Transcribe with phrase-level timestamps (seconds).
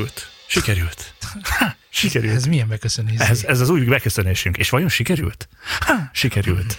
[0.00, 0.30] sikerült?
[0.46, 1.14] Sikerült.
[1.42, 2.34] Ha, sikerült.
[2.34, 3.18] Ez milyen beköszönés?
[3.18, 4.56] Ez, ez az új beköszönésünk.
[4.56, 5.48] És vajon sikerült?
[5.80, 6.78] Ha, sikerült.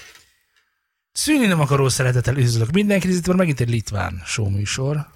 [1.11, 5.07] Szűni nem akaró szeretettel üdvözlök mindenkit, ez itt van megint egy litván show műsor.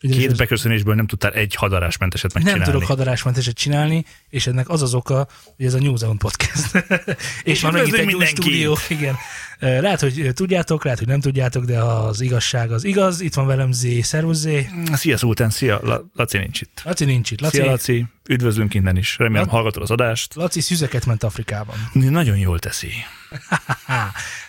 [0.00, 2.64] Két beköszönésből nem tudtál egy hadarásmenteset megcsinálni.
[2.64, 6.74] Nem tudok hadarásmenteset csinálni, és ennek az az oka, hogy ez a New Zealand Podcast.
[7.04, 8.78] és, És van megint egy új stúdió.
[8.88, 9.16] Igen.
[9.58, 13.20] Lehet, hogy tudjátok, lehet, hogy nem tudjátok, de az igazság az igaz.
[13.20, 14.68] Itt van velem Zé, szervusz Zé.
[14.92, 15.80] Szia Szultán, szia.
[15.82, 16.80] La- Laci nincs itt.
[16.84, 17.40] Laci nincs itt.
[17.40, 19.18] Laci, Szia Laci, üdvözlünk innen is.
[19.18, 20.34] Remélem Laci- hallgatod az adást.
[20.34, 21.76] Laci szüzeket ment Afrikában.
[21.92, 22.90] Nagyon jól teszi.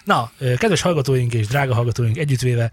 [0.03, 2.72] Na, kedves hallgatóink és drága hallgatóink együttvéve,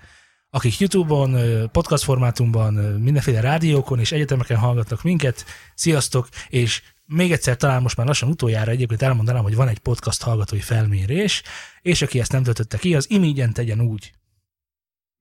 [0.55, 1.37] akik YouTube-on,
[1.71, 8.07] podcast formátumban, mindenféle rádiókon és egyetemeken hallgatnak minket, sziasztok, és még egyszer talán most már
[8.07, 11.43] lassan utoljára egyébként elmondanám, hogy van egy podcast hallgatói felmérés,
[11.83, 14.13] és aki ezt nem töltötte ki, az imígyen tegyen úgy.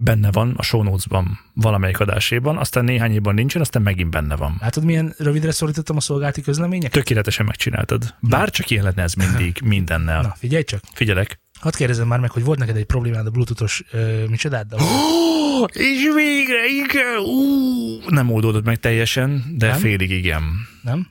[0.03, 4.57] Benne van a show notes-ban valamelyik adásében, aztán néhány évben nincsen, aztán megint benne van.
[4.59, 6.91] Látod, milyen rövidre szorítottam a szolgálati közleményeket?
[6.91, 8.15] Tökéletesen megcsináltad.
[8.19, 10.21] Bár csak ilyen lenne ez mindig, mindennel.
[10.21, 10.81] Na, figyelj csak.
[10.93, 11.39] Figyelek.
[11.61, 14.79] Hadd kérdezem már meg, hogy volt neked egy problémád a bluetoothos ö, micsodáddal?
[14.79, 19.77] Oh, és végre, igen, ú, nem oldódott meg teljesen, de Nem?
[19.79, 20.43] félig igen.
[20.83, 21.07] Nem?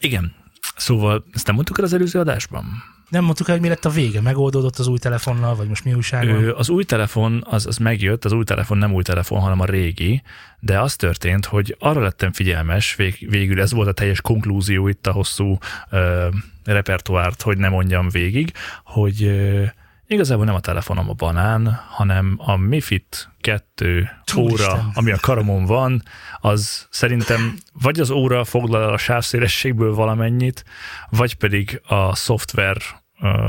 [0.00, 0.34] Igen.
[0.76, 2.64] Szóval ezt nem mondtuk el az előző adásban?
[3.08, 4.20] Nem mondtuk el, hogy mi lett a vége?
[4.20, 6.28] Megoldódott az új telefonnal, vagy most mi újság?
[6.28, 9.64] Ö, az új telefon, az, az megjött, az új telefon nem új telefon, hanem a
[9.64, 10.22] régi,
[10.60, 15.06] de az történt, hogy arra lettem figyelmes, vég, végül ez volt a teljes konklúzió itt
[15.06, 15.58] a hosszú
[15.90, 16.28] ö,
[16.64, 18.52] repertoárt, hogy nem mondjam végig,
[18.84, 19.64] hogy ö,
[20.10, 24.90] igazából nem a telefonom a banán, hanem a Mi Fit 2 óra, Úristen.
[24.94, 26.02] ami a karomon van,
[26.40, 30.64] az szerintem vagy az óra foglal el a sávszélességből valamennyit,
[31.10, 32.76] vagy pedig a szoftver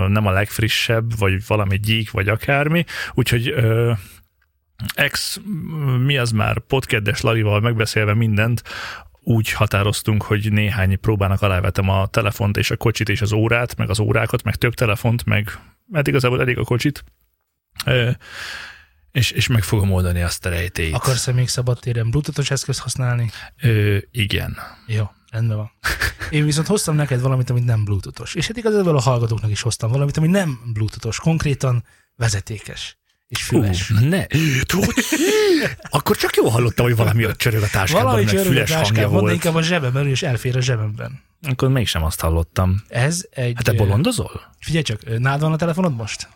[0.08, 3.54] nem a legfrissebb, vagy valami gyík, vagy akármi, úgyhogy
[4.94, 5.40] ex,
[6.06, 8.64] mi az már, podkeddes Lalival megbeszélve mindent,
[9.24, 13.90] úgy határoztunk, hogy néhány próbának alávetem a telefont és a kocsit és az órát, meg
[13.90, 15.60] az órákat, meg több telefont, meg
[15.94, 17.04] hát igazából elég a kocsit,
[19.12, 20.94] és, és meg fogom oldani azt a rejtélyt.
[20.94, 23.32] Akarsz-e még szabadtéren bluetoothos eszközt használni?
[23.62, 24.58] Ö, igen.
[24.88, 25.72] Jó, rendben van.
[26.30, 28.36] Én viszont hoztam neked valamit, amit nem bluetoothos.
[28.36, 31.84] És hát igazából a hallgatóknak is hoztam valamit, ami nem bluetoothos, konkrétan
[32.16, 33.01] vezetékes
[33.32, 33.90] és füles.
[33.90, 34.26] Ú, ne.
[35.90, 38.72] Akkor csak jól hallottam, hogy valami ott csörög a táskában, Valahogy meg csörög a füles
[38.72, 39.34] hangja volt.
[39.34, 41.20] inkább a zsebemben, és elfér a zsebemben.
[41.42, 42.82] Akkor mégsem azt hallottam.
[42.88, 43.54] Ez egy...
[43.56, 44.42] Hát te bolondozol?
[44.60, 46.28] Figyelj csak, nálad van a telefonod most?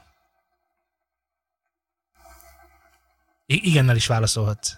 [3.45, 4.73] I- igennel is válaszolhatsz.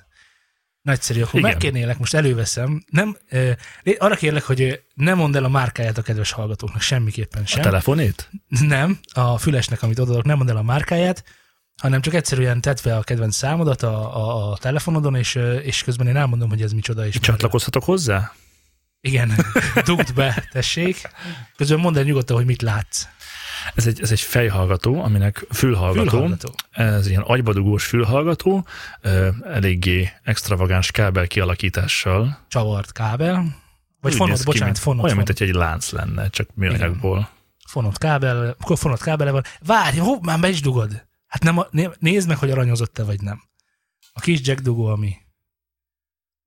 [0.81, 1.51] Nagyszerű, akkor Igen.
[1.51, 2.83] megkérnélek, most előveszem.
[2.89, 3.51] Nem, ö,
[3.97, 7.61] arra kérlek, hogy ne mondd el a márkáját a kedves hallgatóknak, semmiképpen A sem.
[7.61, 8.29] telefonét?
[8.47, 11.23] Nem, a fülesnek, amit odaadok, nem mondd el a márkáját,
[11.81, 16.07] hanem csak egyszerűen tedd fel a kedvenc számodat a, a, a telefonodon, és, és közben
[16.07, 17.05] én elmondom, hogy ez micsoda.
[17.05, 18.33] És Csatlakozhatok hozzá?
[19.01, 19.31] Igen,
[19.85, 21.09] dugd be, tessék.
[21.55, 23.07] Közben mondd el nyugodtan, hogy mit látsz.
[23.75, 26.09] Ez egy, ez egy fejhallgató, aminek fülhallgató.
[26.09, 26.53] Fülhallgató.
[26.71, 28.65] Ez ilyen agybadugós fülhallgató,
[29.43, 32.37] eléggé extravagáns kábel kialakítással.
[32.47, 33.55] Csavart kábel,
[34.01, 35.27] vagy Úgy fonott, bocsánat, mint- fonott, Olyan, fonott.
[35.27, 37.29] mint hogy egy lánc lenne, csak műanyagból.
[37.67, 39.43] fonott kábel, akkor fonott kábele van.
[39.65, 41.06] Várj, hopp, már be is dugod.
[41.27, 41.67] Hát nem, a-
[41.99, 43.41] nézd meg, hogy aranyozott-e vagy nem.
[44.13, 45.15] A kis jack dugó, ami.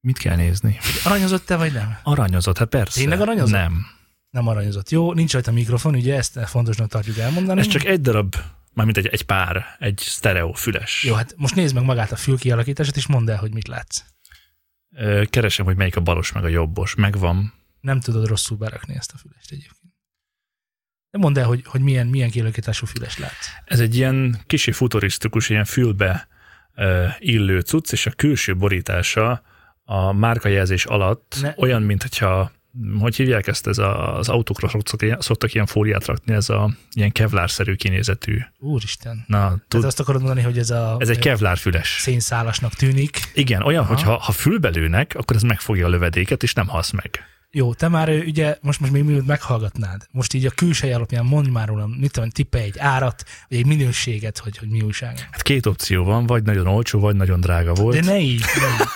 [0.00, 0.78] Mit kell nézni?
[1.04, 1.98] Aranyozott-e vagy nem?
[2.02, 2.98] Aranyozott, hát persze.
[2.98, 3.50] Tényleg aranyozott?
[3.54, 3.86] Nem.
[4.30, 4.90] Nem aranyozott.
[4.90, 7.60] Jó, nincs rajta mikrofon, ugye ezt fontosnak tartjuk elmondani.
[7.60, 8.34] Ez csak egy darab,
[8.72, 11.04] mármint egy, egy pár, egy sztereó füles.
[11.04, 14.02] Jó, hát most nézd meg magát a fül kialakítását, és mondd el, hogy mit látsz.
[15.30, 16.94] Keresem, hogy melyik a balos, meg a jobbos.
[16.94, 17.52] Megvan.
[17.80, 19.79] Nem tudod rosszul berakni ezt a fülest egyébként.
[21.10, 23.46] De mondd el, hogy, hogy milyen, milyen kialakítású füles látsz.
[23.64, 26.28] Ez egy ilyen kicsi futurisztikus, ilyen fülbe
[26.74, 29.42] ö, illő cucc, és a külső borítása
[29.84, 32.52] a márkajelzés alatt Ne- olyan, mint hogyha
[33.00, 36.70] hogy hívják ezt, ez a, az autókra szoktak, ilyen- szoktak ilyen fóliát rakni, ez a
[36.92, 38.38] ilyen kevlárszerű kinézetű.
[38.58, 39.24] Úristen.
[39.26, 41.96] Na, Tehát tud, azt akarod mondani, hogy ez a ez egy kevlárfüles.
[42.00, 43.18] szénszálasnak tűnik.
[43.34, 43.94] Igen, olyan, Aha.
[43.94, 47.24] hogy ha, ha fülbelőnek, akkor ez megfogja a lövedéket, és nem halsz meg.
[47.52, 51.50] Jó, te már ugye most, most még mielőtt meghallgatnád, most így a külsej alapján mondj
[51.50, 55.28] már rólam, mit tudom, tippe egy árat, vagy egy minőséget, hogy, hogy mi újság.
[55.30, 58.00] Hát két opció van, vagy nagyon olcsó, vagy nagyon drága volt.
[58.00, 58.88] De ne így, ne így.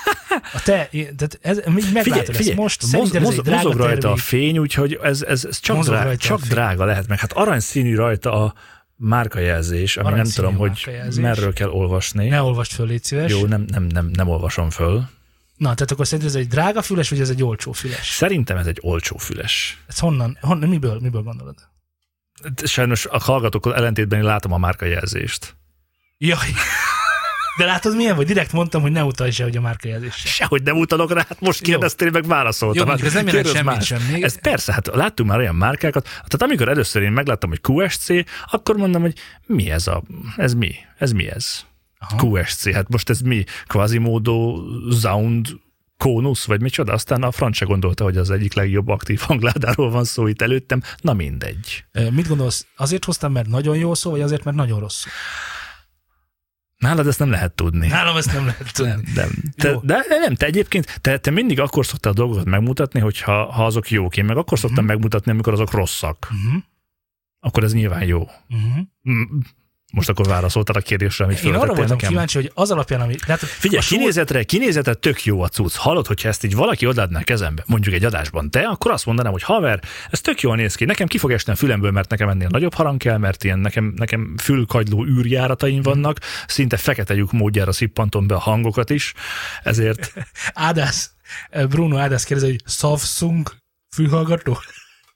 [0.52, 1.60] A te, tehát ez,
[1.92, 4.20] meglátod ezt most, moz, szerinted ez moz, egy drága mozog rajta termék.
[4.20, 7.18] a fény, úgyhogy ez, ez, ez csak, Mozog drá, rajta a csak drága lehet meg.
[7.18, 8.54] Hát aranyszínű rajta a
[8.96, 10.90] márkajelzés, ami nem Aranyszínű tudom, hogy
[11.20, 12.28] merről kell olvasni.
[12.28, 13.30] Ne olvasd föl, légy szíves.
[13.30, 15.08] Jó, nem, nem, nem, nem olvasom föl.
[15.56, 18.08] Na, tehát akkor szerinted ez egy drága füles, vagy ez egy olcsó füles?
[18.08, 19.82] Szerintem ez egy olcsó füles.
[19.86, 21.56] Ez honnan, honnan miből, miből gondolod?
[22.64, 25.56] Sajnos a hallgatókkal ellentétben én látom a márkajelzést.
[26.18, 26.48] Jaj,
[27.56, 28.26] De látod milyen vagy?
[28.26, 30.28] Direkt mondtam, hogy ne utalj se, hogy a márkajelzésre.
[30.28, 32.88] Sehogy nem utalok rá, hát most kérdeztél, meg válaszoltam.
[32.88, 33.86] Jó, ez nem jelent semmit más.
[33.86, 34.22] sem még.
[34.22, 38.08] Ez persze, hát láttunk már olyan márkákat, tehát amikor először én megláttam, hogy QSC,
[38.50, 39.14] akkor mondom, hogy
[39.46, 40.02] mi ez a,
[40.36, 41.64] ez mi, ez mi ez?
[42.10, 42.26] Aha.
[42.26, 43.44] QSC, hát most ez mi?
[43.66, 44.62] Quasimodo
[45.00, 45.48] Sound
[45.98, 46.92] Konus, vagy micsoda?
[46.92, 50.82] Aztán a francia gondolta, hogy az egyik legjobb aktív hangládáról van szó itt előttem.
[51.00, 51.84] Na mindegy.
[52.10, 52.66] Mit gondolsz?
[52.76, 55.10] Azért hoztam, mert nagyon jó szó, vagy azért, mert nagyon rossz szó?
[56.76, 57.86] Nálad ezt nem lehet tudni.
[57.86, 58.92] Nálam ezt nem lehet tudni.
[58.92, 59.30] Nem, nem.
[59.56, 59.80] Te, Jó.
[59.82, 64.16] de nem, te egyébként, te, te mindig akkor szoktál dolgokat megmutatni, hogyha ha azok jók.
[64.16, 64.92] Én meg akkor szoktam Mhm.
[64.92, 66.28] megmutatni, amikor azok rosszak.
[66.30, 66.62] Uh-huh.
[67.40, 68.18] Akkor ez nyilván jó.
[68.48, 69.26] Uh-huh.
[69.94, 72.08] Most akkor válaszoltál a kérdésre, amit Én arra voltam nekem?
[72.08, 73.14] kíváncsi, hogy az alapján, ami...
[73.14, 75.74] Tehát Figyelj, sor- kinézetre, kinézetre tök jó a cucc.
[75.74, 79.42] Hallod, hogyha ezt így valaki odaadná kezembe, mondjuk egy adásban te, akkor azt mondanám, hogy
[79.42, 80.84] haver, ez tök jól néz ki.
[80.84, 83.92] Nekem ki fog esni a fülemből, mert nekem ennél nagyobb harang kell, mert ilyen nekem,
[83.96, 89.14] nekem fülkagyló űrjárataim vannak, szinte fekete lyuk módjára szippantom be a hangokat is,
[89.62, 90.12] ezért
[90.68, 91.10] Ádász,
[91.68, 93.52] Bruno Ádász kérdezi, hogy Samsung
[93.94, 94.58] fülhallgató?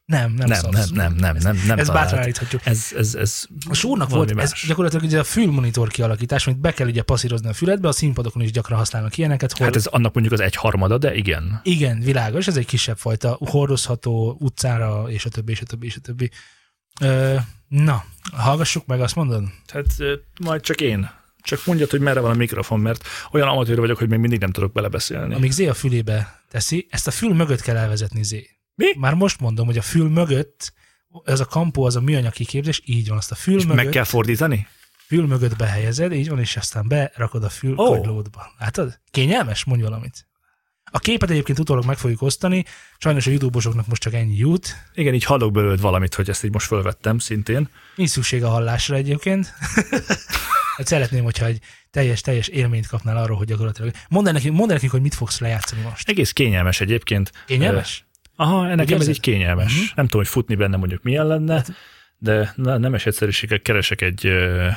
[0.09, 2.67] Nem, nem, nem, nem, nem, nem, nem, nem Ez bátran állíthatjuk.
[2.67, 4.67] Ez, ez, ez A valami volt, ez más.
[4.67, 8.51] gyakorlatilag ugye a fülmonitor kialakítás, amit be kell ugye passzírozni a füledbe, a színpadokon is
[8.51, 9.53] gyakran használnak ilyeneket.
[9.53, 9.67] Hol...
[9.67, 11.61] Hát ez annak mondjuk az egy harmada, de igen.
[11.63, 15.97] Igen, világos, ez egy kisebb fajta, hordozható utcára, és a többi, és a többi, és
[15.97, 16.31] a többi.
[17.01, 17.35] Ö,
[17.69, 19.45] na, hallgassuk meg, azt mondod?
[19.67, 21.11] Tehát ö, majd csak én.
[21.43, 24.53] Csak mondjad, hogy merre van a mikrofon, mert olyan amatőr vagyok, hogy még mindig nem
[24.53, 25.35] tudok belebeszélni.
[25.35, 28.58] Amíg Zé a fülébe teszi, ezt a fül mögött kell elvezetni Zé.
[28.79, 28.95] Mi?
[28.97, 30.73] Már most mondom, hogy a fül mögött,
[31.25, 33.89] ez a kampó, az a műanyag kiképzés, így van, azt a fül És mögött, meg
[33.89, 34.67] kell fordítani?
[35.07, 37.97] fül mögött behelyezed, így van, és aztán berakod a fül oh.
[37.97, 38.53] kagylódba.
[38.59, 39.01] Látod?
[39.11, 39.65] Kényelmes?
[39.65, 40.27] Mondj valamit.
[40.91, 42.65] A képet egyébként utólag meg fogjuk osztani,
[42.99, 46.53] sajnos a youtube most csak ennyi jut, Igen, így hallok belőled valamit, hogy ezt így
[46.53, 47.69] most fölvettem szintén.
[47.97, 49.55] Nincs szükség a hallásra egyébként.
[50.77, 51.61] hát szeretném, hogyha egy
[51.91, 53.95] teljes, teljes élményt kapnál arról, hogy gyakorlatilag...
[54.09, 56.09] Mondd el nekünk, mondd el nekünk, hogy mit fogsz lejátszani most.
[56.09, 57.33] Egész kényelmes egyébként.
[57.47, 58.08] Kényelmes?
[58.41, 59.09] Aha, nekem ez érzed?
[59.09, 59.75] így kényelmes.
[59.75, 59.83] Mhm.
[59.95, 61.65] Nem tudom, hogy futni benne mondjuk milyen lenne,
[62.19, 64.27] de na, nemes egyszerűséggel keresek egy...
[64.27, 64.69] ö,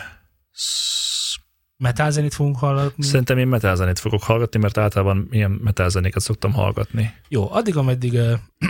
[0.51, 1.39] sz-
[1.77, 3.03] Metal zenét fogunk hallgatni.
[3.03, 7.13] Szerintem én metalzenét fogok hallgatni, mert általában ilyen metalzenéket szoktam hallgatni.
[7.27, 8.33] Jó, addig, ameddig uh,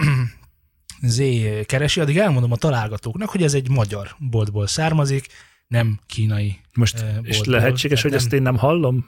[1.01, 1.21] Z
[1.65, 5.27] keresi, addig elmondom a találgatóknak, hogy ez egy magyar boltból származik,
[5.67, 6.59] nem kínai.
[6.73, 7.55] Most, Ö, és boltból.
[7.55, 9.05] lehetséges, hogy Tehát ezt én nem hallom?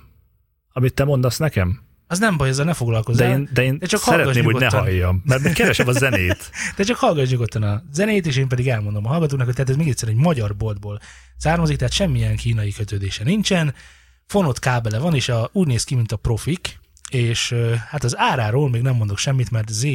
[0.74, 1.80] Amit te mondasz nekem?
[2.14, 4.70] Az nem baj, ezzel ne foglalkozz De én, de én De csak szeretném, hogy ne
[4.70, 6.50] halljam, mert én keresem a zenét.
[6.76, 9.76] Te csak hallgass nyugodtan a zenét, és én pedig elmondom a hallgatóknak, hogy tehát ez
[9.76, 11.00] még egyszer egy magyar boltból
[11.38, 13.74] származik, tehát semmilyen kínai kötődése nincsen.
[14.26, 16.80] Fonott kábele van, és a, úgy néz ki, mint a profik,
[17.12, 17.56] és
[17.90, 19.86] hát az áráról még nem mondok semmit, mert Z,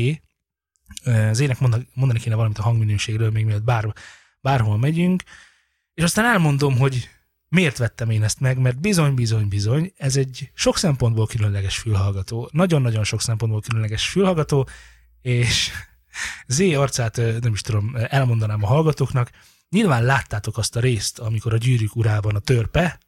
[1.32, 3.94] Z-nek mondani, mondani kéne valamit a hangminőségről, még mielőtt bár,
[4.40, 5.22] bárhol megyünk,
[5.94, 7.08] és aztán elmondom, hogy
[7.48, 12.48] miért vettem én ezt meg, mert bizony, bizony, bizony, ez egy sok szempontból különleges fülhallgató.
[12.52, 14.68] Nagyon-nagyon sok szempontból különleges fülhallgató,
[15.20, 15.70] és
[16.46, 19.30] Z arcát nem is tudom, elmondanám a hallgatóknak.
[19.68, 22.98] Nyilván láttátok azt a részt, amikor a gyűrűk urában a törpe,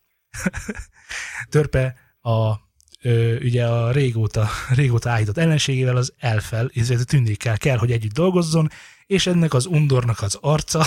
[1.49, 2.54] törpe a
[3.02, 4.49] ö, ugye a régóta,
[4.80, 8.70] régóta állított ellenségével, az elfel, a tündékkel kell, hogy együtt dolgozzon,
[9.06, 10.87] és ennek az undornak az arca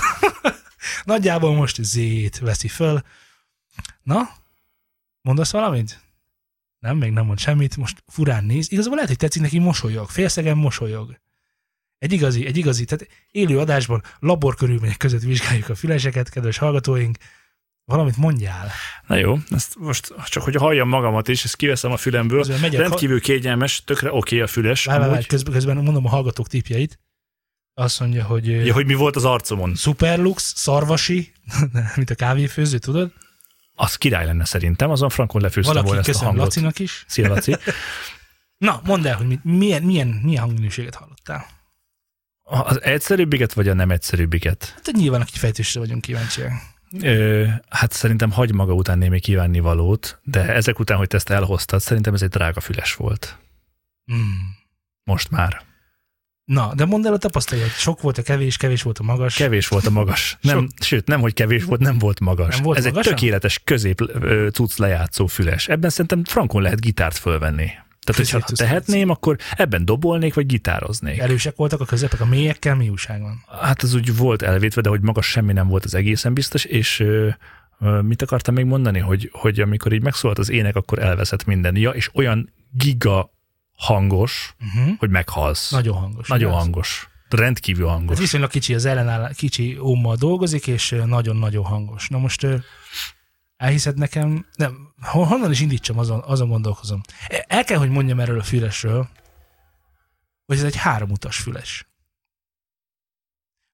[1.04, 3.02] nagyjából most Z-t veszi föl.
[4.04, 4.30] Na,
[5.22, 6.02] mondasz valamit?
[6.80, 8.72] Nem, még nem mond semmit, most furán néz.
[8.72, 11.22] Igazából lehet, hogy tetszik neki mosolyog, félszegen mosolyog.
[11.98, 17.18] Egy igazi, egy igazi, tehát élő adásban laborkörülmények között vizsgáljuk a füleseket, kedves hallgatóink.
[17.86, 18.72] Valamit mondjál.
[19.08, 22.38] Na jó, ezt most csak hogy halljam magamat is, ezt kiveszem a fülemből.
[22.38, 24.86] Közben megyek, Rendkívül kényelmes, tökre oké okay a füles.
[24.86, 27.00] Várj, várj, közben, közben mondom a hallgatók tipjeit.
[27.74, 28.74] Azt mondja, hogy ja.
[28.74, 29.76] hogy mi volt az arcomon.
[29.76, 31.34] Superlux, szarvasi,
[31.96, 33.14] mint a kávéfőző, tudod?
[33.76, 36.44] Az király lenne szerintem, azon frankon lefőztem Valaki volna ezt a hangot.
[36.44, 37.06] Lacinak is.
[37.08, 37.56] Szia, Laci.
[38.58, 41.46] Na, mondd el, hogy mit, milyen, milyen, milyen hangminőséget hallottál.
[42.44, 44.72] Az egyszerűbbiket, vagy a nem egyszerűbbiket?
[44.76, 46.52] Hát nyilván a kifejtésre vagyunk kíváncsiak.
[47.02, 51.30] Ö, hát szerintem hagy maga után némi kívánni valót, de ezek után, hogy te ezt
[51.30, 53.38] elhoztad, szerintem ez egy drága füles volt.
[54.14, 54.18] Mm.
[55.04, 55.62] Most már.
[56.54, 57.70] Na, de mondd el a tapasztalat.
[57.70, 59.36] Sok volt a kevés, kevés volt a magas.
[59.36, 60.38] Kevés volt a magas.
[60.42, 62.56] Nem, sőt, nem, hogy kevés volt, nem volt magas.
[62.56, 63.06] Nem volt ez magas?
[63.06, 64.02] egy tökéletes közép
[64.52, 65.68] cucc lejátszó füles.
[65.68, 67.66] Ebben szerintem frankon lehet gitárt fölvenni.
[67.66, 71.20] Tehát, hogyha Közép cucc tehetném, akkor ebben dobolnék, vagy gitároznék.
[71.20, 73.44] Erősek voltak a közepek, a mélyekkel mi újság van?
[73.62, 77.00] Hát az úgy volt elvétve, de hogy magas semmi nem volt az egészen biztos, és
[77.00, 77.30] ö,
[77.80, 81.76] ö, mit akartam még mondani, hogy, hogy amikor így megszólalt az ének, akkor elveszett minden.
[81.76, 83.32] Ja, és olyan giga
[83.78, 84.98] hangos, Uh-huh.
[84.98, 85.72] hogy meghalsz.
[85.72, 86.28] Nagyon hangos.
[86.28, 86.62] Nagyon igaz?
[86.62, 87.08] hangos.
[87.30, 88.20] Rendkívül Hát hangos.
[88.20, 92.08] viszonylag kicsi az ellenáll, kicsi ómmal dolgozik, és nagyon-nagyon hangos.
[92.10, 92.48] Na most
[93.58, 97.02] Elhiszed nekem, nem, hon- honnan is indítsam, azon, azon gondolkozom.
[97.48, 99.10] El kell, hogy mondjam erről a fülesről,
[100.46, 101.88] hogy ez egy háromutas füles.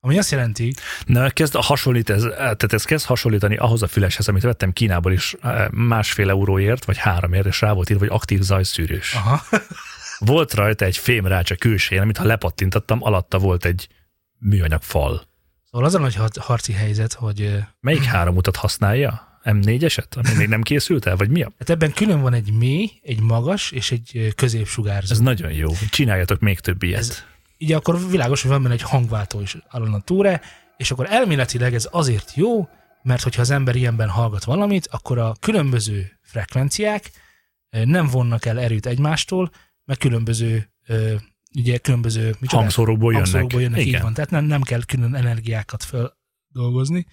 [0.01, 0.73] Ami azt jelenti,
[1.05, 5.35] Na, kezd hasonlít, ez, tehát ez kezd hasonlítani ahhoz a füleshez, amit vettem Kínából is
[5.41, 9.13] eh, másfél euróért, vagy háromért, és rá volt írva, hogy aktív zajszűrős.
[9.13, 9.41] aha,
[10.19, 13.87] Volt rajta egy fémrács a külsején, amit ha lepattintottam, alatta volt egy
[14.39, 15.21] műanyag fal.
[15.71, 19.27] szóval az a nagy har- harci helyzet, hogy Melyik három utat használja?
[19.43, 21.51] M4-eset, ami még nem készült el, vagy mi a?
[21.59, 25.13] hát ebben külön van egy mély, egy magas és egy középsugárzó.
[25.13, 25.69] Ez nagyon jó.
[25.89, 26.99] Csináljatok még több ilyet.
[26.99, 27.23] Ez-
[27.57, 30.41] Így akkor világos, hogy van benne egy hangváltó is alon a túre,
[30.77, 32.69] és akkor elméletileg ez azért jó,
[33.03, 37.11] mert hogyha az ember ilyenben hallgat valamit, akkor a különböző frekvenciák
[37.69, 39.51] nem vonnak el erőt egymástól,
[39.89, 40.71] mert különböző
[41.55, 42.61] ugye különböző micsoda?
[42.61, 43.25] Hangszórókból jönnek.
[43.25, 44.01] hangszórókból jönnek, így Igen.
[44.01, 44.13] van.
[44.13, 47.05] Tehát nem, nem kell külön energiákat feldolgozni.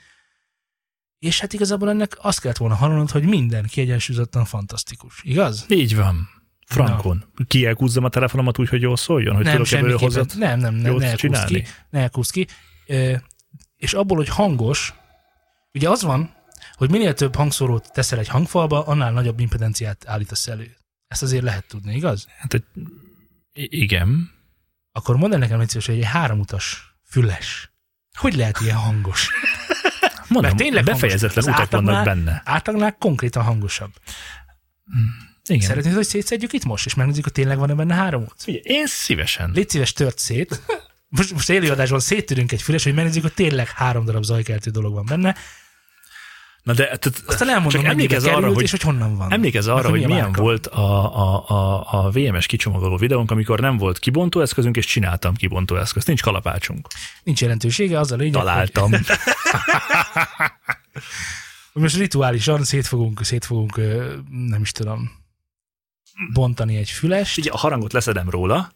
[1.19, 5.21] És hát igazából ennek azt kellett volna hallanod, hogy minden kiegyensúlyozottan fantasztikus.
[5.23, 5.67] Igaz?
[5.69, 6.29] Így van.
[6.67, 7.25] Frankon.
[7.47, 10.75] Ki elkúzzam a telefonomat úgy, hogy jól szóljon, hogy nem, tudok ebből hozzá Nem, nem,
[10.75, 11.61] nem, ne csinálni?
[11.61, 11.69] ki.
[11.91, 12.47] Ne elkúszd ki.
[12.87, 13.15] Ö,
[13.77, 14.95] és abból, hogy hangos,
[15.73, 16.35] ugye az van,
[16.75, 20.76] hogy minél több hangszórót teszel egy hangfalba, annál nagyobb impedenciát állítasz elő.
[21.09, 22.27] Ezt azért lehet tudni, igaz?
[22.39, 22.65] Hát, egy-
[23.53, 24.31] igen.
[24.93, 27.71] Akkor mondd el nekem, hogy egy háromutas füles.
[28.19, 29.31] Hogy lehet ilyen hangos?
[30.29, 31.61] Mondom, Mert tényleg befejezetlen hangos.
[31.67, 32.43] Utak vannak benne.
[32.45, 33.93] Átlagnál konkrétan hangosabb.
[35.49, 35.69] Igen.
[35.69, 38.35] Szeretnéd, hogy szétszedjük itt most, és megnézzük, hogy tényleg van-e benne három út?
[38.39, 39.51] Figyelj, Én szívesen.
[39.51, 40.63] Légy szíves, tört szét.
[41.09, 45.05] Most, most élőadásban széttörünk egy füles, hogy megnézzük, hogy tényleg három darab zajkeltő dolog van
[45.07, 45.37] benne.
[46.67, 49.33] Na de tehát, Aztán elmondom, csak mennyibe emlékezz került, arra, hogy és hogy honnan van.
[49.33, 50.43] Emlékezz arra, Meg, hogy milyen márka.
[50.43, 56.07] volt a, a, a, a VMS kicsomagoló videónk, amikor nem volt kibontóeszközünk, és csináltam kibontóeszközt.
[56.07, 56.89] Nincs kalapácsunk.
[57.23, 58.91] Nincs jelentősége, az a lényeg, Találtam.
[58.91, 59.07] Hogy,
[61.83, 63.77] most rituálisan szét fogunk, szét fogunk,
[64.31, 65.11] nem is tudom,
[66.33, 67.39] bontani egy fülest.
[67.39, 68.73] Ugye a harangot leszedem róla.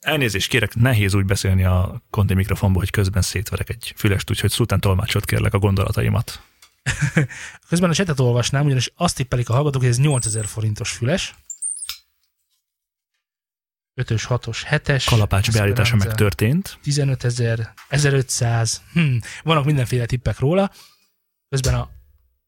[0.00, 4.80] Elnézést kérek, nehéz úgy beszélni a konti mikrofonból, hogy közben szétverek egy fülest, úgyhogy szután
[4.80, 6.42] tolmácsot kérlek a gondolataimat.
[7.68, 11.34] Közben a csetet olvasnám, ugyanis azt tippelik a hallgatók, hogy ez 8000 forintos füles.
[14.00, 15.04] 5-ös, 6-os, 7-es.
[15.08, 16.78] Kalapács beállítása megtörtént.
[16.82, 20.70] 15 ezer, 1500, hm, vannak mindenféle tippek róla.
[21.48, 21.90] Közben a,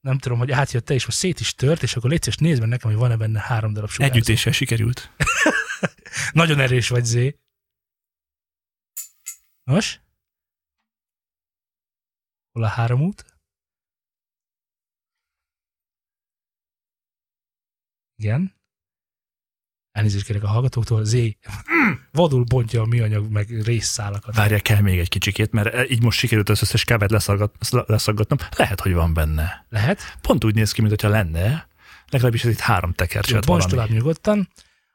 [0.00, 2.68] nem tudom, hogy átjött-e, és most szét is tört, és akkor légy szíves, nézd meg
[2.68, 4.14] nekem, hogy van-e benne három darab sugárzó.
[4.14, 5.10] Együttéssel sikerült.
[6.32, 7.38] Nagyon erős vagy, Zé.
[9.64, 10.00] Nos?
[12.52, 13.33] Hol a három út?
[18.16, 18.54] Igen.
[19.92, 21.38] Elnézést kérek a hallgatóktól, Zé
[22.12, 24.34] vadul bontja a műanyag meg részszálakat.
[24.34, 28.38] Várják kell még egy kicsikét, mert így most sikerült az összes kábelt leszaggat, leszaggatnom.
[28.56, 29.66] Lehet, hogy van benne.
[29.68, 30.16] Lehet?
[30.20, 31.68] Pont úgy néz ki, mintha lenne.
[32.08, 33.94] Legalábbis ez itt három tekercset bonts tovább valami.
[33.94, 34.48] nyugodtan.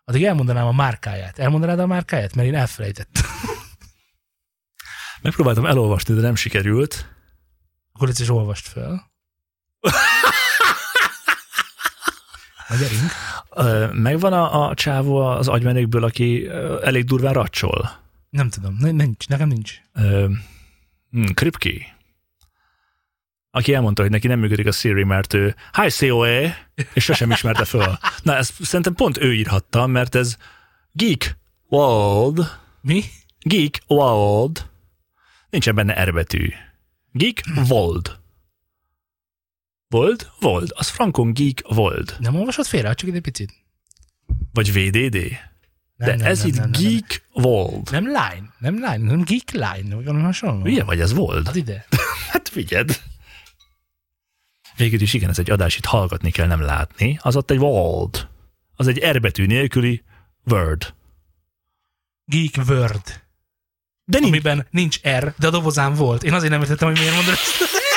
[0.05, 1.39] Addig elmondanám a márkáját.
[1.39, 2.35] Elmondanád a márkáját?
[2.35, 3.25] Mert én elfelejtettem.
[5.21, 7.15] Megpróbáltam elolvasni, de nem sikerült.
[7.93, 9.11] Akkor ezt is olvast fel.
[12.69, 13.11] Na gyerünk.
[13.93, 16.47] Megvan a, a csávó az agymenőkből, aki
[16.83, 17.91] elég durván racsol.
[18.29, 19.81] Nem tudom, nincs, nekem nincs.
[19.93, 20.27] Ö,
[21.11, 21.97] hm, Kripke.
[23.51, 26.39] Aki elmondta, hogy neki nem működik a Siri, mert ő Hi COA,
[26.93, 27.97] és sosem ismerte föl.
[28.23, 30.37] Na, ezt szerintem pont ő írhatta, mert ez
[30.91, 31.37] Geek
[31.69, 33.03] World, Mi?
[33.39, 34.69] Geek World,
[35.49, 36.49] nincsen benne R betű.
[37.11, 38.18] Geek World.
[39.89, 40.31] Volt?
[40.39, 40.71] Volt.
[40.71, 42.15] Az frankon Geek World.
[42.19, 42.93] Nem olvasod félre?
[42.93, 43.53] Csak egy picit.
[44.53, 45.15] Vagy VDD.
[45.95, 47.91] Nem, De nem, ez nem, itt nem, nem, Geek World.
[47.91, 50.61] Nem line, nem line, nem geek line, vagy valami hasonló.
[50.61, 51.45] Ugye vagy ez volt?
[51.45, 51.85] Hát ide.
[52.31, 53.01] Hát figyeld.
[54.75, 57.19] Végül is igen, ez egy adás, itt hallgatni kell, nem látni.
[57.21, 58.27] Az ott egy World.
[58.75, 60.03] Az egy R betű nélküli
[60.43, 60.93] Word.
[62.25, 63.21] Geek Word.
[64.05, 64.31] De nincs.
[64.31, 66.23] Amiben nincs R, de a dobozán volt.
[66.23, 67.57] Én azért nem értettem, hogy miért mondod ezt.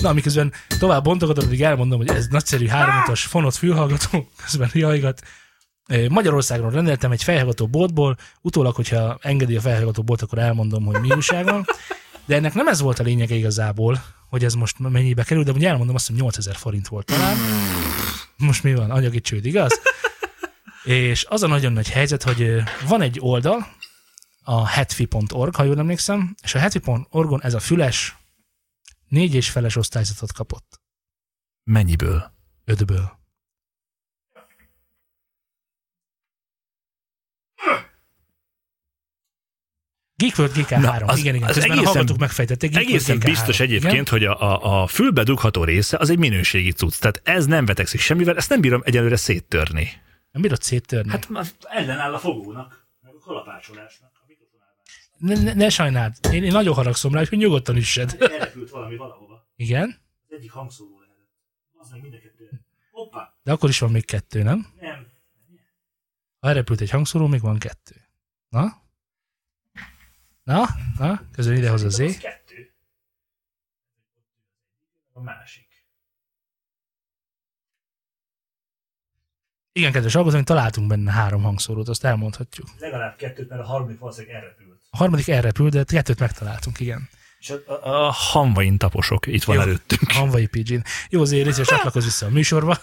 [0.00, 5.22] Na, miközben tovább bontogatom, addig elmondom, hogy ez nagyszerű háromutas fonott fülhallgató, közben jajgat.
[6.08, 11.12] Magyarországról rendeltem egy fejhallgató boltból, utólag, hogyha engedi a fejhallgató bolt, akkor elmondom, hogy mi
[11.12, 11.44] újság.
[12.26, 15.68] De ennek nem ez volt a lényege igazából, hogy ez most mennyibe kerül, de ugye
[15.68, 17.36] elmondom, azt hiszem 8000 forint volt talán.
[18.36, 18.90] Most mi van?
[18.90, 19.80] Anyagi csőd, igaz?
[20.84, 23.66] És az a nagyon nagy helyzet, hogy van egy oldal,
[24.44, 28.16] a hetfi.org, ha jól emlékszem, és a hetfi.orgon ez a füles
[29.08, 30.80] négy és feles osztályzatot kapott.
[31.64, 32.32] Mennyiből?
[32.64, 33.18] Ötből.
[40.16, 41.48] Geekworld GK3, Na, az- igen, igen.
[41.48, 42.76] az Közben a egészen- hallgatók megfejtették.
[42.76, 43.22] Egészen GK3.
[43.24, 44.06] biztos egyébként, Igen?
[44.08, 46.98] hogy a, a, a fülbe dugható része az egy minőségi cucc.
[46.98, 49.88] Tehát ez nem vetekszik semmivel, ezt nem bírom egyelőre széttörni.
[50.30, 51.10] Nem bírod széttörni.
[51.10, 51.28] Hát
[51.60, 54.09] ellenáll a fogónak, meg a kalapácsolásnak, a.
[55.20, 56.14] ne, ne, ne sajnáld.
[56.32, 58.16] Én, én nagyon haragszom rá, hogy nyugodtan üssed.
[58.20, 59.48] Elrepült valami valahova.
[59.56, 60.00] Igen?
[60.28, 61.28] Az egyik hangszóró lehetett.
[61.72, 62.64] Az meg mind a kettő.
[62.90, 64.66] Hoppá, De akkor is van még kettő, nem?
[64.80, 65.06] nem.
[66.38, 67.94] Ha elrepült egy hangszóró, még van kettő.
[68.48, 68.82] Na?
[70.42, 70.66] Na?
[70.98, 71.22] Na?
[71.32, 72.18] Közben idehoz az Z.
[72.18, 72.74] kettő.
[75.12, 75.68] A másik.
[79.72, 82.68] Igen, kedves hallgatóink, találtunk benne három hangszórót, azt elmondhatjuk.
[82.78, 84.69] Legalább kettőt, mert a harmadik valószínűleg elrepült.
[84.90, 87.08] A harmadik elrepült, de kettőt megtaláltunk, igen.
[87.38, 89.62] És a, a, a hamvain taposok itt van Jó.
[89.62, 90.10] előttünk.
[90.12, 90.82] Hanvai Pigeon.
[91.08, 92.78] Jó, azért részes csatlakozz vissza a műsorba.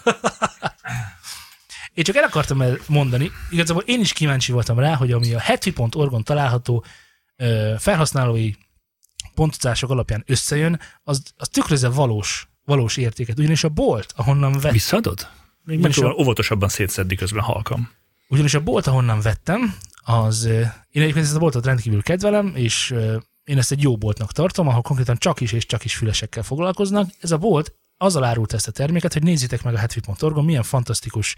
[1.94, 6.24] Én csak el akartam mondani, igazából én is kíváncsi voltam rá, hogy ami a hetvi.org-on
[6.24, 6.84] található
[7.36, 8.52] ö, felhasználói
[9.34, 13.38] pontozások alapján összejön, az, az tükrözze valós, valós értéket.
[13.38, 15.28] Ugyanis a bolt, ahonnan vett, Visszadod?
[15.64, 17.90] Még megpróbálom óvatosabban szétszedni közben halkam.
[18.28, 19.74] ugyanis a bolt, ahonnan vettem,
[20.08, 22.94] az, én egyébként ezt a boltot rendkívül kedvelem, és
[23.44, 27.10] én ezt egy jó boltnak tartom, ahol konkrétan csak is és csak is fülesekkel foglalkoznak.
[27.20, 31.36] Ez a bolt azzal árult ezt a terméket, hogy nézzétek meg a hetvi.org-on, milyen fantasztikus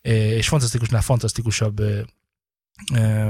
[0.00, 1.82] és fantasztikusnál fantasztikusabb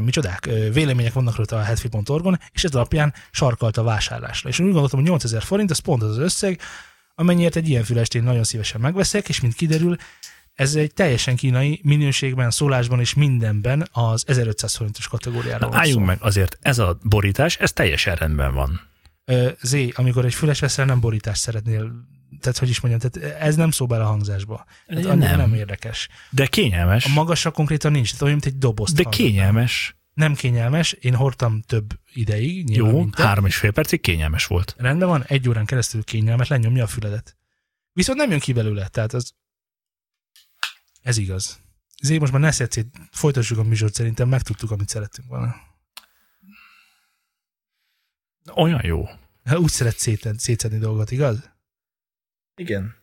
[0.00, 4.48] micsodák, vélemények vannak rajta a hetvi.org-on, és ez alapján sarkalt a vásárlásra.
[4.48, 6.60] És úgy gondoltam, hogy 8000 forint, az pont az az összeg,
[7.14, 9.96] amennyiért egy ilyen fülest én nagyon szívesen megveszek, és mint kiderül,
[10.54, 16.06] ez egy teljesen kínai minőségben, szólásban és mindenben az 1500 forintos kategóriára Na, álljunk szó.
[16.06, 18.80] meg azért, ez a borítás, ez teljesen rendben van.
[19.24, 21.92] Ö, Z, amikor egy füles veszel, nem borítást szeretnél,
[22.40, 24.64] tehát hogy is mondjam, tehát ez nem szól bele a hangzásba.
[24.86, 25.10] Tehát Nem.
[25.12, 25.54] annyira nem.
[25.54, 26.08] érdekes.
[26.30, 27.04] De kényelmes.
[27.04, 28.94] A magasra konkrétan nincs, tehát olyan, mint egy dobozt.
[28.94, 29.28] De hallgatnál.
[29.30, 29.96] kényelmes.
[30.14, 34.74] Nem kényelmes, én hordtam több ideig, Jó, három és fél percig kényelmes volt.
[34.78, 37.36] Rendben van, egy órán keresztül kényelmet, lenyomja a füledet.
[37.92, 39.32] Viszont nem jön ki belőle, tehát az...
[41.02, 41.60] Ez igaz.
[42.02, 45.54] Zé, most már ne szedsz szét, folytassuk a műsort, szerintem megtudtuk, amit szerettünk volna.
[48.54, 49.04] Olyan jó.
[49.44, 51.50] Hát Úgy szeret széten, szétszedni dolgot, igaz?
[52.54, 52.94] Igen.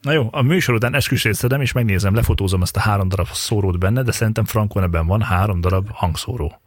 [0.00, 3.78] Na jó, a műsor után esküsét szedem, és megnézem, lefotózom ezt a három darab szórót
[3.78, 6.60] benne, de szerintem Frankon ebben van három darab hangszóró.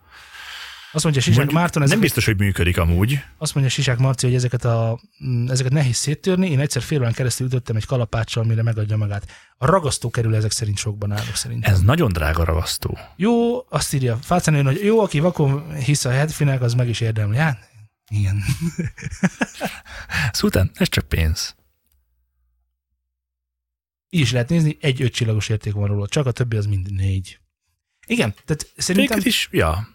[0.96, 3.20] Azt mondja Sisák Mondjuk Márton, nem ezeket, biztos, hogy működik amúgy.
[3.38, 6.50] azt mondja Sisák Marci, hogy ezeket, a, mm, ezeket nehéz széttörni.
[6.50, 9.32] Én egyszer fél órán keresztül ütöttem egy kalapáccsal, mire megadja magát.
[9.58, 11.74] A ragasztó kerül ezek szerint sokban állok szerintem.
[11.74, 12.98] Ez nagyon drága ragasztó.
[13.16, 17.38] Jó, azt írja Fácán, hogy jó, aki vakon hisz a headfinek, az meg is érdemli.
[17.38, 17.70] Hát,
[18.10, 18.44] igen.
[20.32, 21.56] Szóval ez csak pénz.
[24.10, 26.94] Így is lehet nézni, egy öt csillagos érték van róla, csak a többi az mind
[26.94, 27.40] négy.
[28.08, 29.88] Igen, tehát szerintem, Végül is, ja.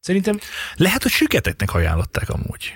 [0.00, 0.38] Szerintem
[0.74, 2.72] Lehet, hogy süketeknek ajánlották amúgy.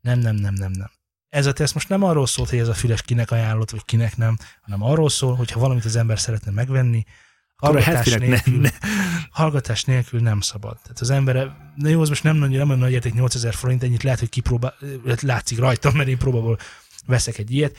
[0.00, 0.90] nem, nem, nem, nem, nem.
[1.28, 4.16] Ez a teszt most nem arról szólt, hogy ez a füles kinek ajánlott, vagy kinek
[4.16, 7.04] nem, hanem arról szól, hogy ha valamit az ember szeretne megvenni,
[7.56, 8.70] hallgatás nélkül, ne, ne,
[9.30, 10.78] hallgatás nélkül nem szabad.
[10.82, 13.82] Tehát az ember, na jó, az most nem nagy, nem olyan nagy érték 8000 forint,
[13.82, 14.74] ennyit lehet, hogy kipróbál,
[15.20, 16.58] látszik rajtam, mert én próbából
[17.06, 17.76] veszek egy ilyet,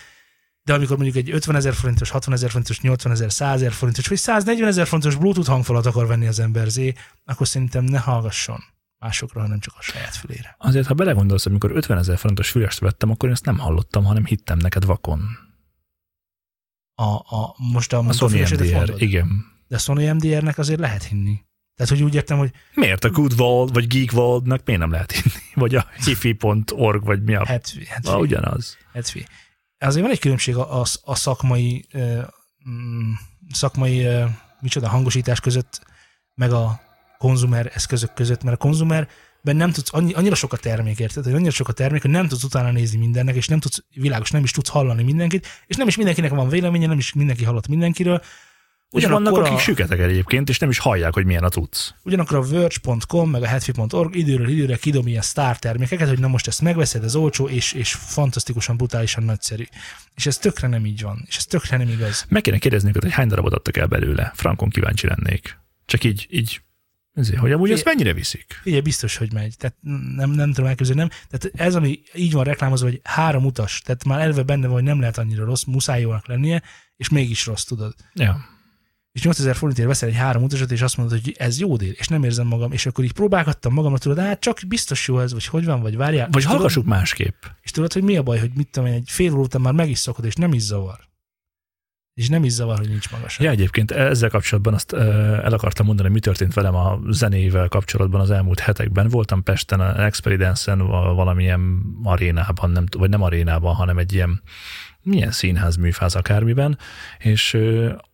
[0.63, 4.07] de amikor mondjuk egy 50 ezer forintos, 60 ezer forintos, 80 ezer, 100 ezer forintos,
[4.07, 6.93] vagy 140 ezer forintos Bluetooth hangfalat akar venni az ember zé,
[7.25, 8.63] akkor szerintem ne hallgasson
[9.03, 10.55] másokra, hanem csak a saját fülére.
[10.57, 14.25] Azért, ha belegondolsz, amikor 50 ezer forintos fülest vettem, akkor én ezt nem hallottam, hanem
[14.25, 15.21] hittem neked vakon.
[16.95, 19.01] A, a, most a, A Sony MDR, mondod?
[19.01, 19.45] igen.
[19.67, 21.45] De a Sony MDR-nek azért lehet hinni.
[21.75, 25.35] Tehát, hogy úgy értem, hogy Miért a Goodwald vagy Geekwaldnak miért nem lehet hinni?
[25.63, 27.45] Vagy a hifi.org, vagy mi a...
[27.45, 28.77] hát, hát Ah, ugyanaz.
[28.93, 29.25] Hetvi.
[29.77, 32.21] Azért van egy különbség a, a, a szakmai, ö,
[32.69, 33.11] mm,
[33.51, 34.25] szakmai ö,
[34.59, 35.81] micsoda hangosítás között,
[36.33, 36.81] meg a
[37.23, 41.23] konzumer eszközök között, mert a konzumerben nem tudsz, annyi, annyira sok a termék, érted?
[41.23, 44.31] Hogy annyira sok a termék, hogy nem tudsz utána nézni mindennek, és nem tudsz, világos,
[44.31, 47.67] nem is tudsz hallani mindenkit, és nem is mindenkinek van véleménye, nem is mindenki hallott
[47.67, 48.21] mindenkiről.
[48.91, 51.77] És vannak, Ugyanakkor akik a- süketek egyébként, és nem is hallják, hogy milyen a cucc.
[52.03, 56.47] Ugyanakkor a Verge.com meg a Hetfi.org időről időre kidob ilyen sztár termékeket, hogy na most
[56.47, 59.63] ezt megveszed, ez olcsó, és, és fantasztikusan, brutálisan nagyszerű.
[60.15, 62.25] És ez tökre nem így van, és ez tökre nem igaz.
[62.29, 64.31] Meg kéne kérdezni őket, hogy hány darabot adtak el belőle.
[64.35, 65.57] Frankon kíváncsi lennék.
[65.85, 66.61] Csak így, így,
[67.13, 68.61] ezért, hogy amúgy ezt mennyire viszik.
[68.65, 69.57] Ugye biztos, hogy megy.
[69.57, 69.75] Tehát
[70.15, 71.09] nem, nem tudom elképzelni, nem.
[71.29, 74.83] Tehát ez, ami így van reklámozva, hogy három utas, tehát már elve benne van, hogy
[74.83, 76.61] nem lehet annyira rossz, muszáj jónak lennie,
[76.97, 77.95] és mégis rossz, tudod.
[78.13, 78.45] Ja.
[79.11, 82.07] És 8000 forintért veszel egy három utasat, és azt mondod, hogy ez jó dél, és
[82.07, 85.45] nem érzem magam, és akkor így próbálgattam magamra, tudod, hát csak biztos jó ez, vagy
[85.45, 86.27] hogy van, vagy várjál.
[86.31, 87.41] Vagy hallgassuk másképp.
[87.41, 89.61] Tudod, és tudod, hogy mi a baj, hogy mit tudom én, egy fél óra után
[89.61, 90.99] már meg is szokod, és nem is zavar.
[92.13, 93.45] És nem is zavar, hogy nincs magasabb.
[93.45, 98.31] Ja, egyébként ezzel kapcsolatban azt el akartam mondani, mi történt velem a zenével kapcsolatban az
[98.31, 99.07] elmúlt hetekben.
[99.07, 104.41] Voltam Pesten, Experience-en valamilyen arénában, nem, vagy nem arénában, hanem egy ilyen
[105.01, 106.77] milyen színház, műfáz akármiben,
[107.17, 107.57] és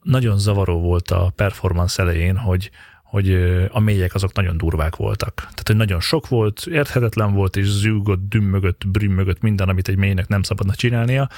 [0.03, 2.71] nagyon zavaró volt a performance elején, hogy
[3.03, 3.33] hogy
[3.71, 5.33] a mélyek azok nagyon durvák voltak.
[5.35, 10.27] Tehát, hogy nagyon sok volt, érthetetlen volt, és zűgött, dümmögött, brümmögött minden, amit egy mélynek
[10.27, 11.29] nem szabadna csinálnia.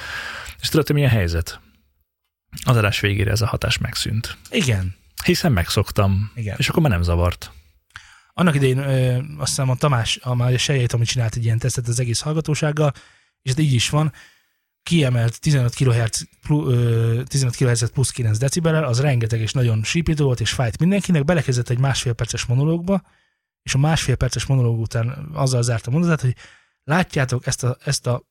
[0.61, 1.59] És tudod, hogy milyen helyzet?
[2.63, 4.37] Az adás végére ez a hatás megszűnt.
[4.49, 4.95] Igen.
[5.23, 6.55] Hiszen megszoktam, Igen.
[6.57, 7.51] és akkor már nem zavart.
[8.33, 11.57] Annak idején ö, azt hiszem a Tamás, a már a Sejjét, ami csinált egy ilyen
[11.57, 12.93] tesztet az egész hallgatósággal,
[13.41, 14.13] és ez így is van,
[14.83, 16.27] kiemelt 15 kHz,
[17.25, 21.69] 15 kHz plusz 9 decibel az rengeteg és nagyon sípító volt, és fájt mindenkinek, belekezdett
[21.69, 23.01] egy másfél perces monológba,
[23.63, 26.35] és a másfél perces monológ után azzal zárt a mondatát, hogy
[26.83, 28.23] látjátok, ezt a, ezt a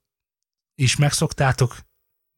[0.74, 1.76] is megszoktátok,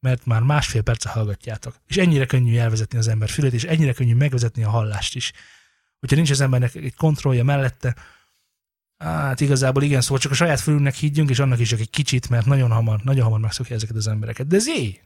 [0.03, 1.75] mert már másfél perce hallgatjátok.
[1.87, 5.31] És ennyire könnyű elvezetni az ember fülét, és ennyire könnyű megvezetni a hallást is.
[5.99, 7.95] Hogyha nincs az embernek egy kontrollja mellette,
[9.03, 12.29] Hát igazából igen, szóval csak a saját fülünknek higgyünk, és annak is csak egy kicsit,
[12.29, 14.47] mert nagyon hamar, nagyon hamar megszokja ezeket az embereket.
[14.47, 15.01] De zé!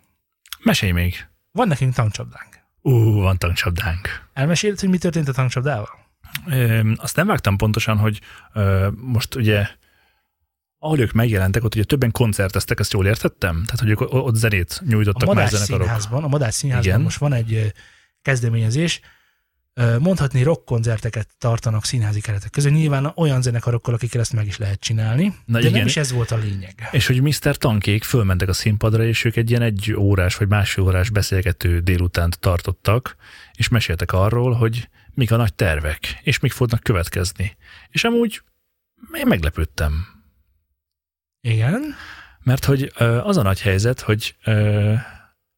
[0.63, 1.27] Mesélj még!
[1.51, 2.59] Van nekünk tankcsapdánk.
[2.81, 4.29] Ú, van tankcsapdánk.
[4.33, 5.89] Elmeséled, hogy mi történt a tankcsapdával?
[6.45, 8.21] Ö, azt nem vágtam pontosan, hogy
[8.53, 9.67] ö, most ugye
[10.79, 13.63] ahol ők megjelentek, ott ugye többen koncerteztek, ezt jól értettem?
[13.65, 15.81] Tehát, hogy ők ott zenét nyújtottak a már zenekarok.
[15.81, 17.01] Színházban, a Madách Színházban Igen.
[17.01, 17.73] most van egy
[18.21, 19.01] kezdeményezés,
[19.99, 22.71] mondhatni rockkoncerteket tartanak színházi keretek között.
[22.71, 25.71] Nyilván olyan zenekarokkal, akikkel ezt meg is lehet csinálni, Na de igen.
[25.71, 26.89] nem is ez volt a lényeg.
[26.91, 27.57] És hogy Mr.
[27.57, 32.39] Tankék fölmentek a színpadra, és ők egy ilyen egy órás vagy másfél órás beszélgető délutánt
[32.39, 33.15] tartottak,
[33.53, 37.57] és meséltek arról, hogy mik a nagy tervek, és mik fognak következni.
[37.89, 38.41] És amúgy
[39.13, 40.16] én meglepődtem.
[41.47, 41.95] Igen.
[42.43, 42.91] Mert hogy
[43.23, 44.35] az a nagy helyzet, hogy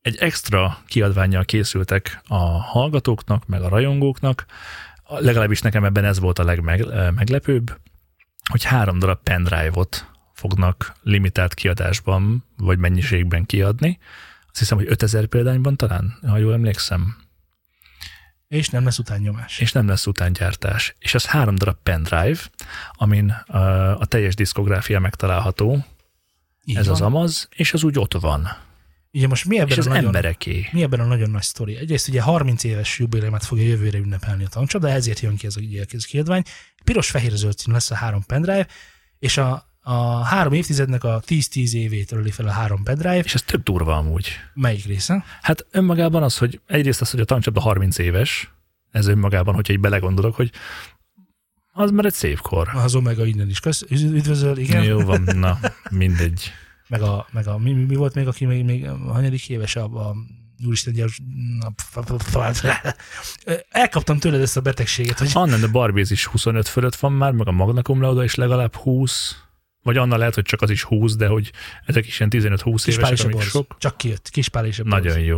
[0.01, 4.45] egy extra kiadványjal készültek a hallgatóknak, meg a rajongóknak,
[5.07, 7.77] legalábbis nekem ebben ez volt a legmeglepőbb,
[8.49, 13.99] hogy három darab pendrive-ot fognak limitált kiadásban, vagy mennyiségben kiadni.
[14.47, 17.15] Azt hiszem, hogy 5000 példányban talán, ha jól emlékszem.
[18.49, 19.59] És nem lesz utánnyomás.
[19.59, 20.95] És nem lesz utángyártás.
[20.99, 22.39] És ez három darab pendrive,
[22.91, 25.85] amin a, teljes diszkográfia megtalálható,
[26.63, 26.93] Így ez van.
[26.93, 28.47] az amaz, és az úgy ott van.
[29.13, 30.69] Ugye most mi ebben És a az nagyon, embereké.
[30.71, 31.77] mi ebben a nagyon nagy sztori?
[31.77, 35.85] Egyrészt ugye 30 éves jubileumát fogja jövőre ünnepelni a tankcsapda, ezért jön ki ez a
[36.05, 36.43] kiadvány.
[36.83, 38.67] Piros-fehér-zöld lesz a három pendrive,
[39.19, 43.19] és a, a három évtizednek a 10-10 évét öli fel a három pendrive.
[43.19, 44.27] És ez több durva amúgy.
[44.53, 45.23] Melyik része?
[45.41, 48.51] Hát önmagában az, hogy egyrészt az, hogy a tankcsapda 30 éves,
[48.91, 50.51] ez önmagában, hogyha így belegondolok, hogy
[51.71, 52.69] az már egy szép kor.
[52.73, 54.83] Az Omega innen is kösz, üdvözöl, igen.
[54.83, 56.51] Jó van, na, mindegy.
[56.87, 60.15] Meg a, meg a mi, mi, volt még, aki még, még hanyadik éves a, a
[60.65, 61.09] Úristen,
[63.69, 67.47] elkaptam tőled ezt a betegséget, hogy Annan a Barbies is 25 fölött van már, meg
[67.47, 69.35] a Magna Cum Laude is legalább 20,
[69.83, 71.51] vagy Anna lehet, hogy csak az is 20, de hogy
[71.85, 73.75] ezek is ilyen 15-20 Kispál évesek, amik sok.
[73.79, 74.29] Csak kijött.
[74.29, 75.03] Kispál és a borz.
[75.03, 75.37] Nagyon jó.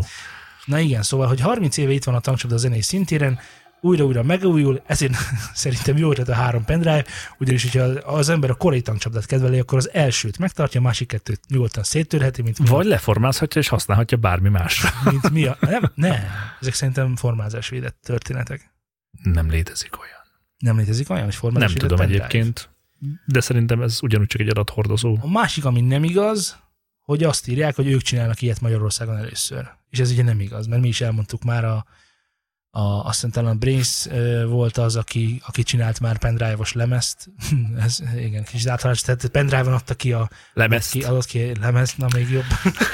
[0.66, 3.40] Na igen, szóval, hogy 30 éve itt van a tankcsapda a zenei szintéren,
[3.82, 5.14] újra-újra megújul, ezért
[5.54, 7.06] szerintem jó ötlet a három pendrive,
[7.38, 11.40] ugyanis, hogyha az ember a korai tankcsapdát kedveli, akkor az elsőt megtartja, a másik kettőt
[11.48, 14.90] nyugodtan széttörheti, mint, Vagy leformázhatja és használhatja bármi másra.
[15.12, 15.58] mint mi a...
[15.60, 16.20] Nem, nem,
[16.60, 18.72] ezek szerintem formázásvédett történetek.
[19.24, 20.20] Nem létezik olyan.
[20.58, 22.26] Nem létezik olyan, hogy Nem formázásvédett tudom pendrive?
[22.26, 22.70] egyébként,
[23.26, 25.18] de szerintem ez ugyanúgy csak egy adathordozó.
[25.22, 26.60] A másik, ami nem igaz,
[27.02, 29.70] hogy azt írják, hogy ők csinálnak ilyet Magyarországon először.
[29.90, 31.86] És ez ugye nem igaz, mert mi is elmondtuk már a,
[32.70, 37.30] a azt hiszem talán Brace ö, volt az, aki, aki csinált már pendrive-os lemezt.
[37.86, 40.92] ez, igen, kicsit általános, tehát pendrive-on adta ki a Lemezt.
[40.92, 42.46] ki, adott ki lemezt, na még jobb.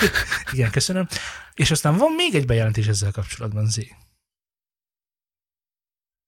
[0.54, 1.08] igen, köszönöm.
[1.54, 3.96] És aztán van még egy bejelentés ezzel kapcsolatban, Zé.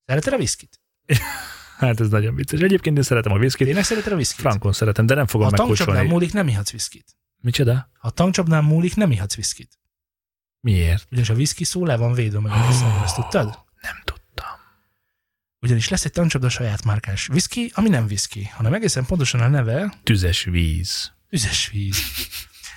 [0.05, 0.81] Szereted a viszkit?
[1.79, 2.59] Hát ez nagyon vicces.
[2.59, 3.65] Egyébként én szeretem a viszkit.
[3.65, 4.39] Tényleg szereted a viszkit?
[4.39, 7.05] Frankon szeretem, de nem ha fogom a tankcsapnál múlik, nem ihatsz viszkit.
[7.41, 7.73] Micsoda?
[7.73, 9.79] Ha a tankcsapnál múlik, nem ihatsz viszkit.
[10.59, 11.07] Miért?
[11.11, 13.45] Ugyanis a viszki szó le van védve meg a viszonyban, ezt tudtad?
[13.81, 14.45] Nem tudtam.
[15.61, 19.93] Ugyanis lesz egy tankcsapda saját márkás viszki, ami nem viszki, hanem egészen pontosan a neve
[20.03, 21.11] Tüzes víz.
[21.29, 21.97] üzes víz.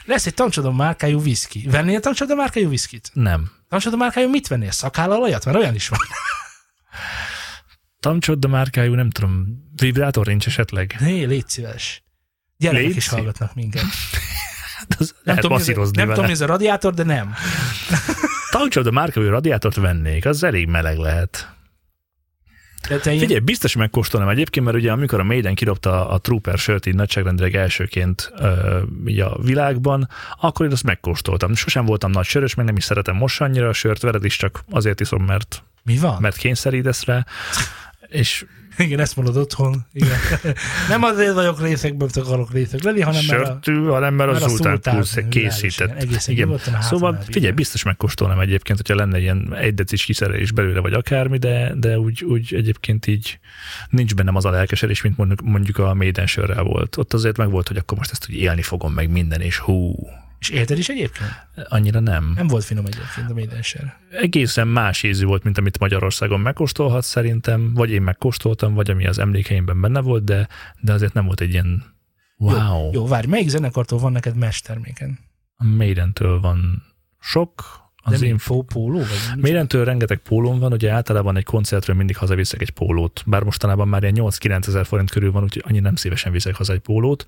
[0.04, 1.66] Lesz egy tankcsapda márkájú viszki.
[1.70, 3.10] Vennél tankcsapda márkájú viszkit?
[3.12, 3.50] Nem.
[3.68, 4.70] Tankcsapda márkájú mit vennél?
[4.70, 5.44] Szakállalajat?
[5.44, 5.98] Mert olyan is van.
[8.02, 10.96] Tamcsodda márkájú, nem tudom, vibrátor nincs esetleg.
[11.00, 12.02] Né, légy szíves.
[12.56, 13.82] Gyerekek is Légy hallgatnak minket.
[14.78, 16.28] Hát az Nem, tudom, ez, a- nem tudom, vele.
[16.28, 17.34] ez a radiátor, de nem.
[18.50, 21.50] Tamcsodda márkájú radiátort vennék, az elég meleg lehet.
[22.88, 26.58] De te Figyelj, biztos hogy megkóstolnám egyébként, mert ugye amikor a Maiden kidobta a Trooper
[26.58, 30.08] sört így nagyságrendileg elsőként ö, így a világban,
[30.40, 31.54] akkor én azt megkóstoltam.
[31.54, 34.64] Sosem voltam nagy sörös, meg nem is szeretem most annyira a sört, vered is csak
[34.70, 36.16] azért iszom, mert, mi van?
[36.20, 37.26] mert kényszerítesz rá.
[38.12, 38.44] És
[38.78, 39.86] Igen, ezt mondod otthon.
[39.92, 40.16] Igen.
[40.88, 44.42] nem azért vagyok részekből, mert akarok részek lenni, hanem mert a, sörtű, hanem mert, mert
[44.42, 45.88] a a Sultán szultán, Plusz világos, készített.
[45.88, 46.48] igen, egészen Igen.
[46.48, 50.92] a hátán Szóval figyelj, biztos megkóstolnám egyébként, hogyha lenne ilyen egy decis kiszerelés belőle, vagy
[50.92, 53.38] akármi, de, de úgy, úgy egyébként így
[53.88, 56.96] nincs bennem az a lelkesedés, mint mondjuk, mondjuk a Maiden sörrel volt.
[56.96, 59.94] Ott azért meg volt, hogy akkor most ezt úgy élni fogom meg minden, és hú,
[60.42, 61.30] És érted is egyébként?
[61.68, 62.32] annyira nem.
[62.34, 63.92] Nem volt finom egyébként a Maiden sör.
[64.10, 69.18] Egészen más ízű volt, mint amit Magyarországon megkóstolhat szerintem, vagy én megkóstoltam, vagy ami az
[69.18, 70.48] emlékeimben benne volt, de,
[70.80, 71.84] de azért nem volt egy ilyen
[72.36, 72.84] wow.
[72.84, 75.18] Jó, jó, várj, melyik zenekartól van neked mesterméken?
[75.56, 76.82] A Maidentől van
[77.20, 79.02] sok, Az nem én info póló?
[79.36, 84.02] Maidentől rengeteg pólóm van, ugye általában egy koncertről mindig hazaviszek egy pólót, bár mostanában már
[84.02, 87.26] ilyen 8-9 ezer forint körül van, úgyhogy annyi nem szívesen viszek haza egy pólót.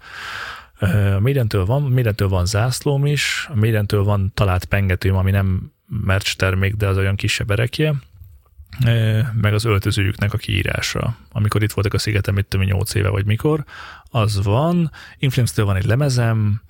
[0.79, 6.37] Ö, Maidentől van, Maidentől van zászlóm is, a Maidentől van talált pengetőm, ami nem merch
[6.37, 7.95] termék, de az olyan kisebb erekje,
[9.33, 11.17] meg az öltözőjüknek a kiírása.
[11.33, 13.65] Amikor itt voltak a szigeten, mit tudom, 8 éve vagy mikor,
[14.05, 14.91] az van.
[15.19, 16.63] Inflames-től van egy lemezem,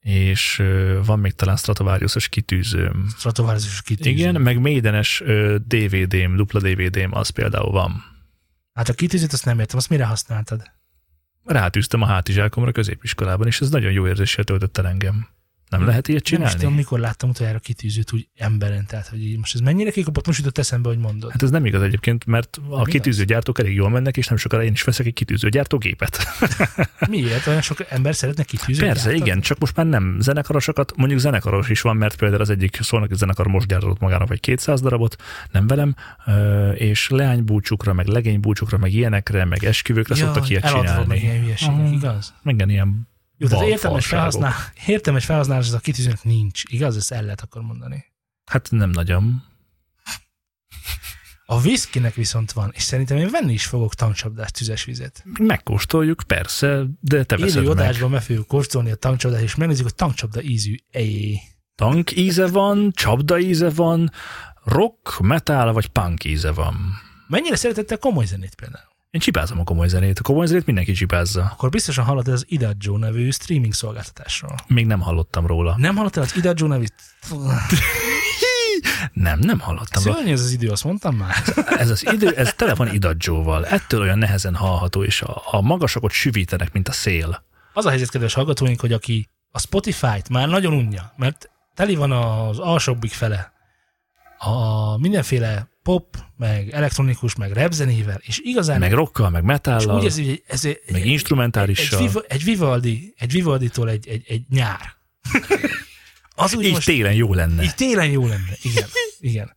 [0.00, 0.62] és
[1.04, 3.06] van még talán Stratovarius-os kitűzőm.
[3.16, 4.10] Stratovarius kitűző.
[4.10, 8.04] Igen, meg Maidenes ö, DVD-m, dupla DVD-m, az például van.
[8.72, 10.62] Hát a kitűzőt azt nem értem, azt mire használtad?
[11.44, 15.33] Rátűztem a hátizsákomra középiskolában, és ez nagyon jó érzéssel töltött el engem.
[15.78, 16.76] Nem lehet ilyet Nem is tudom, csinálni?
[16.76, 20.58] mikor láttam utoljára kitűzőt úgy emberen, tehát hogy így most ez mennyire kikapott, most jutott
[20.58, 21.30] eszembe, hogy mondod.
[21.30, 22.84] Hát ez nem igaz egyébként, mert a igaz?
[22.86, 26.18] kitűzőgyártók elég jól mennek, és nem sokára én is veszek egy kitűzőgyártógépet.
[27.08, 27.46] Miért?
[27.46, 29.28] Olyan sok ember szeretne kitűzőt Persze, gyártatni?
[29.28, 33.10] igen, csak most már nem zenekarosokat, mondjuk zenekaros is van, mert például az egyik szólnak
[33.10, 35.16] egy zenekar most gyártott magának vagy 200 darabot,
[35.50, 35.94] nem velem,
[36.74, 41.20] és leánybúcsukra, meg legénybúcsukra, meg ilyenekre, meg esküvőkre szoktak ilyet eladva meg csinálni.
[41.20, 41.92] ilyen hülyeségek, Aha.
[41.92, 42.34] igaz?
[42.42, 44.54] Meg ilyen Jó, tehát értelmes, felhasznál,
[44.86, 46.96] értelmes felhasználás az a kitűzőnek nincs, igaz?
[46.96, 48.04] Ezt el lehet akkor mondani.
[48.44, 49.42] Hát nem nagyon.
[51.46, 55.24] A whiskynek viszont van, és szerintem én venni is fogok tankcsapdás tüzes vizet.
[55.38, 59.94] Megkóstoljuk, persze, de te veszed Élő adásban meg fogjuk kóstolni a tankcsapdát, és megnézzük, hogy
[59.94, 60.76] tankcsapda ízű.
[60.90, 61.40] Ejé.
[61.74, 64.10] Tank íze van, csapda íze van,
[64.64, 66.76] rock, metal vagy punk íze van.
[67.28, 68.93] Mennyire szeretette a komoly zenét például?
[69.14, 70.18] Én csipázom a komoly zenét.
[70.18, 71.50] A komoly zenét mindenki csipázza.
[71.52, 74.54] Akkor biztosan hallottad az Idadjo nevű streaming szolgáltatásról.
[74.66, 75.74] Még nem hallottam róla.
[75.78, 76.84] Nem hallottad az Idadjo nevű?
[79.12, 80.02] Nem, nem hallottam.
[80.02, 81.36] Szörnyű ez az idő, azt mondtam már.
[81.82, 83.66] Ez az idő, ez tele van idadzsóval.
[83.66, 87.44] Ettől olyan nehezen hallható, és a, a magasakot süvítenek, mint a szél.
[87.72, 92.12] Az a helyzet, kedves hallgatóink, hogy aki a Spotify-t már nagyon unja, mert teli van
[92.12, 93.52] az alsóbbik fele
[94.38, 99.96] a mindenféle pop, meg elektronikus, meg rap zenével, és igazán Meg rockkal, meg és metállal,
[99.96, 102.00] úgy érzi, hogy ez egy, meg egy, instrumentálissal.
[102.00, 104.94] Viva, egy Vivaldi, egy Vivaldi-tól egy, egy, egy nyár.
[106.36, 107.62] Az úgy Így most, télen jó lenne.
[107.62, 108.56] így télen jó lenne.
[108.62, 108.88] Igen,
[109.30, 109.56] igen.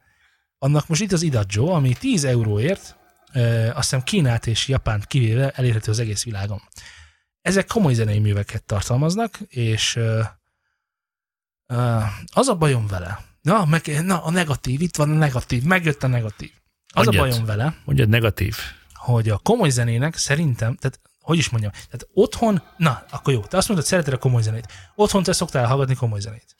[0.57, 2.95] Annak most itt az Idadjo, ami 10 euróért,
[3.33, 6.61] ö, azt hiszem Kínát és Japánt kivéve elérhető az egész világon.
[7.41, 10.21] Ezek komoly zenei műveket tartalmaznak, és ö,
[11.65, 11.97] ö,
[12.33, 16.07] az a bajom vele, na, meg, na, a negatív, itt van a negatív, megjött a
[16.07, 16.51] negatív.
[16.93, 17.25] Az Mondjad.
[17.25, 18.55] a bajom vele, Mondjad negatív.
[18.93, 23.57] hogy a komoly zenének szerintem, tehát hogy is mondjam, tehát otthon, na, akkor jó, te
[23.57, 24.67] azt mondod, szereted a komoly zenét.
[24.95, 26.55] Otthon te szoktál hallgatni komoly zenét.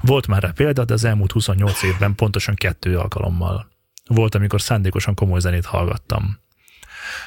[0.00, 3.70] Volt már rá példa, de az elmúlt 28 évben pontosan kettő alkalommal.
[4.06, 6.38] Volt, amikor szándékosan komoly zenét hallgattam.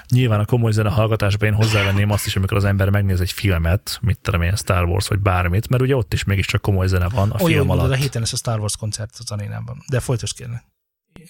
[0.09, 3.99] Nyilván a komoly zene hallgatásban én hozzávenném azt is, amikor az ember megnéz egy filmet,
[4.01, 7.29] mit tudom én, Star Wars vagy bármit, mert ugye ott is mégiscsak komoly zene van
[7.29, 7.97] a Olyan, film hogy mondod, alatt.
[7.97, 9.83] a héten lesz a Star Wars koncert az arénában.
[9.91, 10.63] De folytasd kérlek.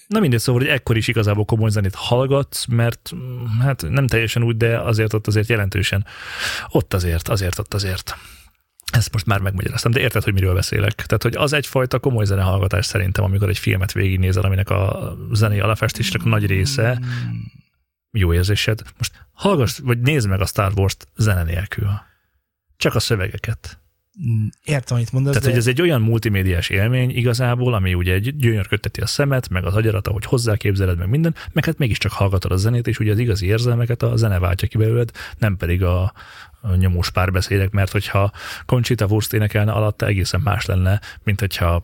[0.07, 4.43] Na mindegy, szóval, hogy ekkor is igazából komoly zenét hallgatsz, mert mm, hát nem teljesen
[4.43, 6.05] úgy, de azért ott azért jelentősen.
[6.69, 8.17] Ott azért, azért, ott azért.
[8.91, 10.93] Ezt most már megmagyaráztam, de érted, hogy miről beszélek.
[10.93, 16.23] Tehát, hogy az egyfajta komoly zenehallgatás szerintem, amikor egy filmet végignézel, aminek a zenei alapfestésnek
[16.23, 16.99] nagy része
[18.15, 18.81] jó érzésed.
[18.97, 21.89] Most hallgass, vagy nézd meg a Star Wars-t zene nélkül.
[22.77, 23.79] Csak a szövegeket.
[24.23, 28.13] Mm, Értem, amit mondasz, Tehát, de hogy ez egy olyan multimédiás élmény igazából, ami ugye
[28.13, 32.51] egy gyönyörködteti a szemet, meg az agyarat, ahogy hozzáképzeled, meg minden, meg hát mégiscsak hallgatod
[32.51, 36.01] a zenét, és ugye az igazi érzelmeket a zene váltja ki belőled, nem pedig a,
[36.03, 36.13] a
[36.75, 38.31] nyomós párbeszédek, mert hogyha
[38.65, 41.83] Conchita Wurst énekelne alatta, egészen más lenne, mint hogyha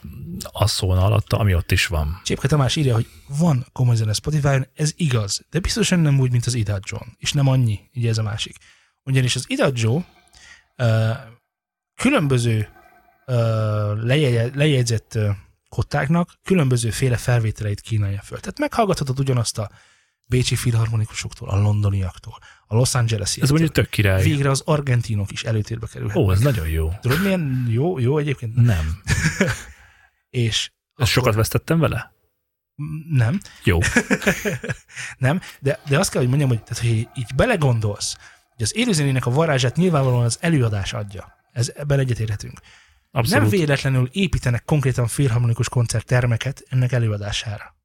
[0.51, 2.21] az szólna alatta, ami ott is van.
[2.23, 6.45] Csépke Tamás írja, hogy van komoly zene Spotify-on, ez igaz, de biztosan nem úgy, mint
[6.45, 6.97] az Idadjo.
[7.17, 8.55] És nem annyi, ugye ez a másik.
[9.03, 10.01] Ugyanis az Idadjo
[10.77, 11.09] uh,
[11.95, 12.67] különböző
[13.27, 13.35] uh,
[14.03, 15.29] lejegy, lejegyzett uh,
[15.69, 18.39] kottáknak különböző féle felvételeit kínálja föl.
[18.39, 19.71] Tehát meghallgathatod ugyanazt a
[20.25, 22.37] bécsi filharmonikusoktól, a londoniaktól,
[22.71, 23.43] a Los Angeles-iaktól.
[23.43, 24.23] Ez mondjuk tök király.
[24.23, 26.25] Végre az argentinok is előtérbe kerülhetnek.
[26.25, 26.91] Ó, ez nagyon jó.
[27.01, 28.55] Tudod, milyen jó, jó egyébként?
[28.55, 29.01] Nem.
[30.29, 32.13] És Ezt sokat vesztettem vele?
[33.09, 33.79] nem, Jó.
[35.17, 38.17] nem, de, de azt kell, hogy mondjam, hogy, tehát, hogy így belegondolsz,
[38.55, 41.33] hogy az élőzenének a varázsát nyilvánvalóan az előadás adja.
[41.51, 42.59] Ez, ebben egyetérhetünk.
[43.11, 43.41] Abszolút.
[43.41, 47.75] Nem véletlenül építenek konkrétan filharmonikus koncerttermeket ennek előadására.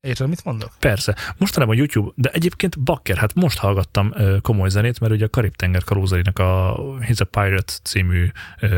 [0.00, 0.72] Érted, mit mondok?
[0.78, 1.16] Persze.
[1.38, 6.38] Mostanában YouTube, de egyébként bakker, hát most hallgattam komoly zenét, mert ugye a Karib-tenger kalózainak
[6.38, 8.26] a He's a Pirate című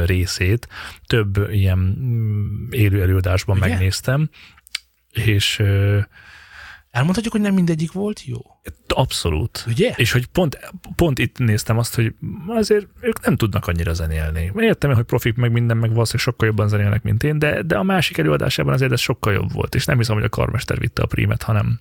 [0.05, 0.69] részét
[1.07, 3.69] több ilyen mm, élő előadásban Ugye?
[3.69, 4.31] megnéztem,
[5.11, 5.63] és
[6.93, 8.39] Elmondhatjuk, hogy nem mindegyik volt jó.
[8.89, 9.65] abszolút.
[9.69, 9.93] Ugye?
[9.97, 12.15] És hogy pont, pont itt néztem azt, hogy
[12.47, 14.53] azért ők nem tudnak annyira zenélni.
[14.57, 17.77] Értem én, hogy profik meg minden, meg valószínűleg sokkal jobban zenélnek, mint én, de, de
[17.77, 19.75] a másik előadásában azért ez sokkal jobb volt.
[19.75, 21.81] És nem hiszem, hogy a karmester vitte a prímet, hanem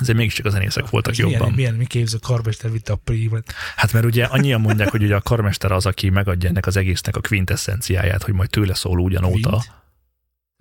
[0.00, 1.38] azért mégiscsak a zenészek voltak Ez jobban.
[1.38, 3.52] Milyen, milyen, mi képző karmester vitte a prímet.
[3.76, 7.16] Hát mert ugye annyian mondják, hogy ugye a karmester az, aki megadja ennek az egésznek
[7.16, 9.84] a quintessenciáját, hogy majd tőle szól ugyanóta Quint?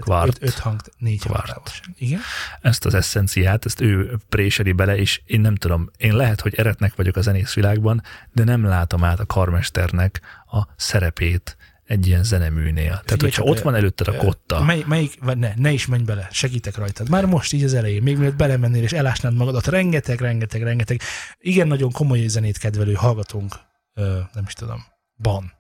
[0.04, 0.28] Kvart.
[0.28, 1.82] Öt, öt hang, négy Kvart.
[1.98, 2.20] Igen?
[2.62, 6.96] ezt az eszenciát, ezt ő préseli bele, és én nem tudom, én lehet, hogy eretnek
[6.96, 12.90] vagyok a zenészvilágban, de nem látom át a karmesternek a szerepét egy ilyen zeneműnél.
[12.90, 16.28] Tehát, Figyelj hogyha ott van előtted a kotta, Mely, melyik, ne, ne is menj bele,
[16.32, 17.10] segítek rajtad.
[17.10, 21.02] Már most így az elején, még mielőtt belemennél és elásnád magadat, rengeteg, rengeteg, rengeteg,
[21.40, 23.56] igen nagyon komoly zenét kedvelő hallgatónk,
[23.94, 25.54] ö, nem is tudom, van.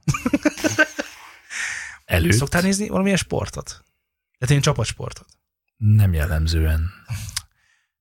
[2.05, 3.83] előtt Szoktál nézni valamilyen sportot?
[4.37, 5.27] Tehát én csapatsportot.
[5.77, 6.89] nem jellemzően.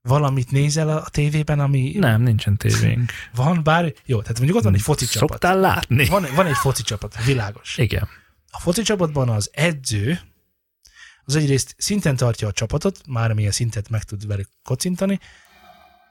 [0.01, 3.13] Valamit nézel a tévében, ami Nem, nincsen tévénk.
[3.35, 5.31] van, bár jó, tehát mondjuk ott van egy foci csapat.
[5.31, 6.07] Szoktál látni?
[6.07, 7.79] Van, van egy foci csapat, világos.
[7.79, 8.09] Igen.
[8.51, 10.21] A foci csapatban az edző
[11.25, 15.21] az egyrészt szinten tartja a csapatot, már milyen szintet meg tud velük kocintani,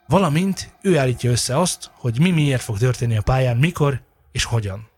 [0.08, 4.90] valamint ő állítja össze azt, hogy mi miért fog történni a pályán, mikor és hogyan.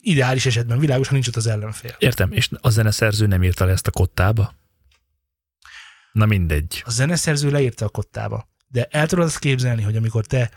[0.00, 1.96] Ideális esetben világos, ha nincs ott az ellenfél.
[1.98, 4.54] Értem, és a zeneszerző nem írta le ezt a kottába?
[6.12, 6.82] Na mindegy.
[6.86, 10.50] A zeneszerző leírta a kottába, de el tudod azt képzelni, hogy amikor te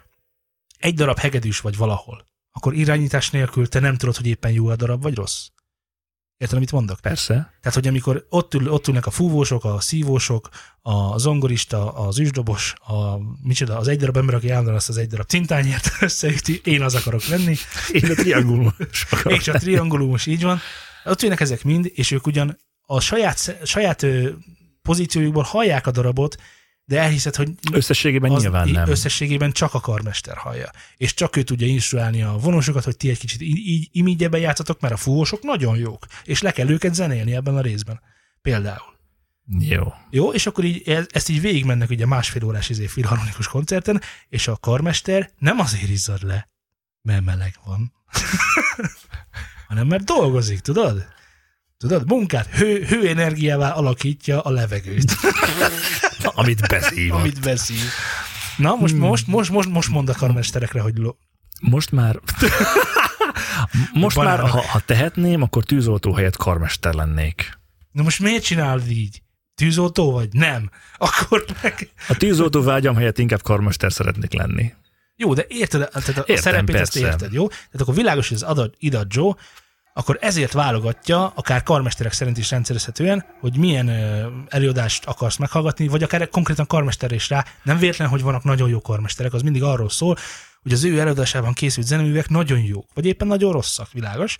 [0.77, 4.75] egy darab hegedűs vagy valahol, akkor irányítás nélkül te nem tudod, hogy éppen jó a
[4.75, 5.47] darab vagy rossz.
[6.37, 6.99] Érted, amit mondok?
[6.99, 7.33] Persze.
[7.33, 10.49] Tehát, hogy amikor ott, ül, ott ülnek a fúvósok, a szívósok,
[10.81, 15.07] a zongorista, az üsdobos, a, micsoda, az egy darab ember, aki állandóan azt az egy
[15.07, 17.55] darab cintányért összeüti, én az akarok lenni,
[17.91, 20.59] Én a triangulus akarok és a triangulumos, így van.
[21.03, 24.05] Ott ülnek ezek mind, és ők ugyan a saját, saját
[24.81, 26.35] pozíciójukból hallják a darabot,
[26.87, 28.89] de elhiszed, hogy Összességében az nyilván nem.
[28.89, 30.71] összességében csak a karmester hallja.
[30.97, 34.93] És csak ő tudja instruálni a vonósokat, hogy ti egy kicsit így, imígyebben játszatok, mert
[34.93, 38.01] a fúvósok nagyon jók, és le kell őket zenélni ebben a részben.
[38.41, 38.95] Például.
[39.59, 39.93] Jó.
[40.09, 44.47] Jó, és akkor így, e- ezt így végigmennek ugye másfél órás izé filharmonikus koncerten, és
[44.47, 46.49] a karmester nem azért izzad le,
[47.01, 47.93] mert meleg van,
[49.67, 51.05] hanem mert dolgozik, tudod?
[51.77, 55.15] Tudod, munkát, hő, hőenergiával alakítja a levegőt,
[56.23, 57.13] Amit beszív.
[57.13, 57.79] amit beszív.
[58.57, 59.01] Na, most, Hmm.
[59.01, 61.17] most, most, most, most mond a karmesterekre, hogy lo-
[61.61, 62.19] Most már...
[63.93, 64.39] Most Banán.
[64.39, 67.57] már, ha, ha tehetném, akkor tűzoltó helyett karmester lennék.
[67.91, 69.21] Na most miért csinálod így?
[69.55, 70.29] Tűzoltó vagy?
[70.31, 70.69] Nem.
[70.97, 71.89] Akkor meg...
[72.07, 74.73] A tűzoltó vágyam helyett inkább karmester szeretnék lenni.
[75.15, 77.07] Jó, de érted, tehát a Értem, szerepét ezt persze.
[77.07, 77.47] érted, jó?
[77.47, 79.35] Tehát akkor világos, hogy az Ada, Ida Joe,
[79.97, 83.89] akkor ezért válogatja, akár karmesterek szerint is rendszerezhetően, hogy milyen
[84.47, 87.45] előadást akarsz meghallgatni, vagy akár konkrétan karmester is rá.
[87.63, 90.17] Nem véletlen, hogy vannak nagyon jó karmesterek, az mindig arról szól,
[90.61, 94.37] hogy az ő előadásában készült zeneművek nagyon jók, vagy éppen nagyon rosszak, világos.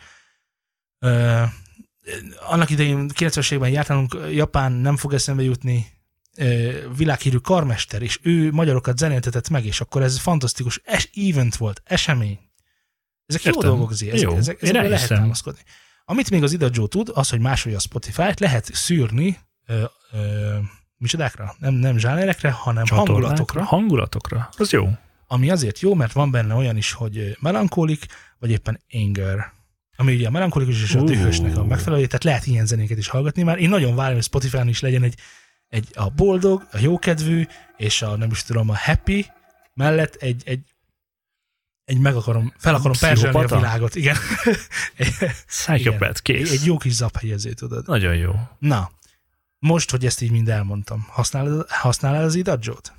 [1.00, 1.42] Ö,
[2.40, 5.88] annak idején 90-es években jártálunk, Japán nem fog eszembe jutni,
[6.96, 12.40] világhírű karmester, és ő magyarokat zenéltetett meg, és akkor ez fantasztikus es event volt, esemény.
[13.28, 13.70] Ezek jó Értem.
[13.70, 14.36] dolgok, Zé, ezek, Jó.
[14.36, 15.60] ezek, Én ezekre lehet támaszkodni.
[16.06, 20.56] Amit még az Ida Joe tud, az, hogy másolja a Spotify-t, lehet szűrni ö, ö,
[20.98, 21.56] micsodákra?
[21.60, 24.50] Nem, nem zsánerekre, hanem Csatornákra, hangulatokra, Hangulatokra.
[24.58, 24.90] Az jó.
[25.28, 28.06] ami azért jó, mert van benne olyan is, hogy melankolik,
[28.40, 29.52] vagy éppen anger.
[29.96, 33.44] Ami ugye a melankolikus és a dühösnek a megfelelő, tehát lehet ilyen zenéket is hallgatni
[33.44, 33.58] már.
[33.60, 35.16] Én nagyon várom, hogy Spotify-on is legyen egy,
[35.68, 37.46] egy a boldog, a jókedvű,
[37.78, 39.26] és a nem is tudom, a happy
[39.74, 40.62] mellett egy, egy
[41.88, 44.16] egy meg akarom, fel akarom perzselni a világot, igen.
[45.48, 46.52] Psychopath, kész.
[46.52, 47.88] egy jó kis zaphelyező, tudod.
[47.88, 48.34] Nagyon jó.
[48.60, 48.92] Na,
[49.60, 52.94] most, hogy ezt így mind elmondtam, használod, használod az idadzsót?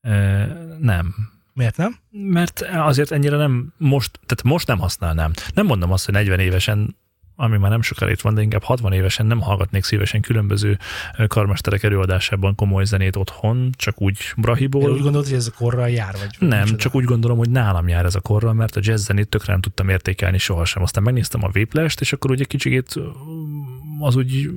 [0.00, 0.46] E,
[0.78, 1.14] nem.
[1.52, 1.98] Miért nem?
[2.10, 5.32] Mert azért ennyire nem most, tehát most nem használnám.
[5.54, 6.96] Nem mondom azt, hogy 40 évesen
[7.40, 10.78] ami már nem sokára itt van, de inkább 60 évesen nem hallgatnék szívesen különböző
[11.26, 14.90] karmesterek előadásában komoly zenét otthon, csak úgy brahiból.
[14.90, 16.12] úgy gondolod, hogy ez a korral jár?
[16.18, 16.76] Vagy Nem, micsoda?
[16.76, 19.60] csak úgy gondolom, hogy nálam jár ez a korral, mert a jazz zenét tökre nem
[19.60, 20.82] tudtam értékelni sohasem.
[20.82, 24.50] Aztán megnéztem a Whiplash-t, és akkor ugye kicsikét mm, az úgy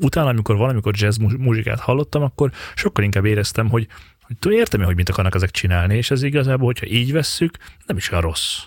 [0.00, 3.86] utána, amikor valamikor jazz mu- muzsikát hallottam, akkor sokkal inkább éreztem, hogy,
[4.22, 8.10] hogy értem hogy mit akarnak ezek csinálni, és ez igazából, hogyha így vesszük, nem is
[8.10, 8.62] olyan rossz.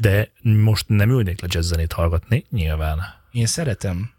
[0.00, 3.00] De most nem ülnék le jazz zenét hallgatni, nyilván.
[3.30, 4.10] Én szeretem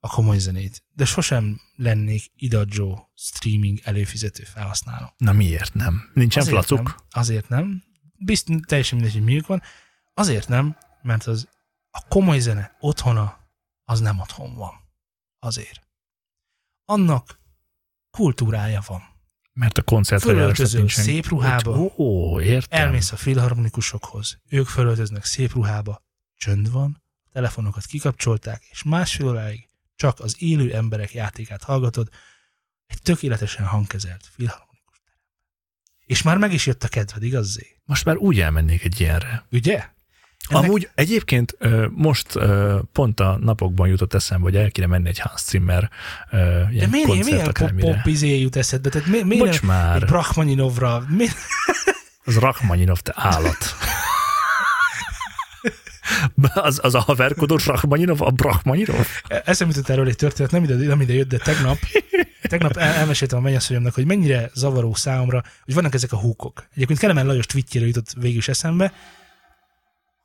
[0.00, 5.14] a komoly zenét, de sosem lennék Idadzsó streaming előfizető felhasználó.
[5.16, 6.10] Na miért nem?
[6.14, 6.86] Nincsen Azért flacuk?
[6.86, 7.82] Nem, azért nem.
[8.18, 9.62] Biztos teljesen mindegy, hogy miük van.
[10.14, 11.48] Azért nem, mert az
[11.90, 13.38] a komoly zene otthona,
[13.84, 14.72] az nem otthon van.
[15.38, 15.80] Azért.
[16.84, 17.40] Annak
[18.10, 19.02] kultúrája van.
[19.56, 21.78] Mert a koncertre Fölöltözöl szép ruhába.
[21.78, 22.80] Ó, ó, értem.
[22.80, 26.04] Elmész a filharmonikusokhoz, ők fölöltöznek szép ruhába,
[26.36, 32.08] csönd van, a telefonokat kikapcsolták, és másfél óráig csak az élő emberek játékát hallgatod,
[32.86, 35.30] egy tökéletesen hangkezelt filharmonikus teremben.
[36.06, 37.80] És már meg is jött a kedved, igaz Zé?
[37.84, 39.46] Most már úgy elmennék egy ilyenre.
[39.50, 39.88] Ugye?
[40.48, 40.64] Ennek...
[40.64, 41.56] Amúgy egyébként
[41.90, 42.38] most
[42.92, 45.90] pont a napokban jutott eszembe, hogy el kéne menni egy Hans Zimmer
[46.30, 47.92] ö, De ilyen miért, koncert miért pop, akármire.
[47.94, 48.88] pop izé jut eszedbe?
[48.88, 51.04] Tehát mi, miért Bocs már, egy Brachmaninovra?
[51.08, 51.26] Mi,
[52.24, 53.56] az Rachmaninov, te állat.
[56.54, 59.06] az, az a haverkodós Rachmaninov, a Brachmaninov?
[59.44, 61.78] eszembe jutott erről egy történet, nem ide, nem ide jött, de tegnap,
[62.42, 66.66] tegnap el, elmeséltem a mennyasszonyomnak, hogy mennyire zavaró számomra, hogy vannak ezek a húkok.
[66.74, 68.92] Egyébként Kelemen Lajos tweetjére jutott végül is eszembe,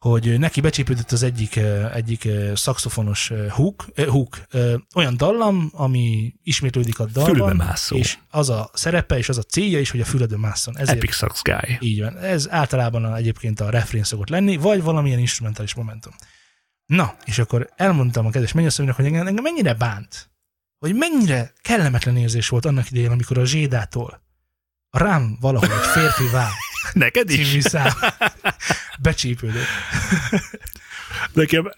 [0.02, 6.34] hogy neki becsípődött az egyik, eh, egyik eh, szaxofonos eh, húk eh, olyan dallam, ami
[6.44, 7.96] ismétlődik a Fülbe dalban, mászó.
[7.96, 10.78] és az a szerepe, és az a célja is, hogy a füledön másszon.
[10.78, 11.78] Ezért Epic Sax Guy.
[11.80, 12.18] így van.
[12.18, 16.14] Ez általában egyébként a refrén szokott lenni, vagy valamilyen instrumentális momentum.
[16.86, 20.32] Na, és akkor elmondtam a kedves mennyasszonynak, hogy engem, engem mennyire bánt,
[20.80, 24.22] hogy mennyire kellemetlen érzés volt annak idején, amikor a Zsédától
[24.90, 26.52] rám valahol egy férfi vár
[26.94, 27.50] Neked is?
[27.50, 27.92] című szám
[29.02, 29.66] becsípődött.
[31.34, 31.72] Nekem,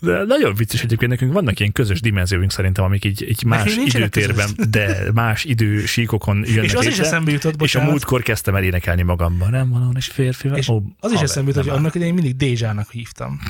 [0.00, 4.50] de nagyon vicces egyébként, nekünk vannak ilyen közös dimenzióink szerintem, amik így, így más időtérben,
[4.68, 8.62] de más idősíkokon jönnek És az is eszembe jutott, És a bocsánat, múltkor kezdtem el
[8.62, 9.50] énekelni magamban.
[9.50, 10.50] Nem valahol egy férfi.
[10.54, 13.40] és Ó, az is eszembe jutott, hogy annak idején mindig Dézsának hívtam.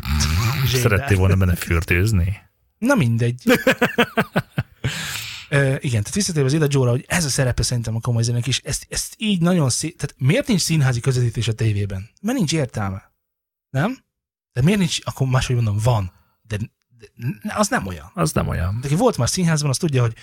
[0.67, 0.81] Zsédát.
[0.81, 2.37] Szerettél volna benne fürdőzni?
[2.79, 3.43] Na mindegy.
[5.51, 8.59] Igen, tehát visszatérve az Ida Jóra, hogy ez a szerepe szerintem a komoly zenek is,
[8.59, 12.11] ezt, ezt így nagyon szép, tehát miért nincs színházi közvetítés a tévében?
[12.23, 13.15] Mert nincs értelme.
[13.71, 13.99] Nem?
[14.53, 18.11] De miért nincs, akkor máshogy mondom, van, de, de az nem olyan.
[18.15, 18.79] Az nem olyan.
[18.81, 20.17] De aki volt már színházban, az tudja, hogy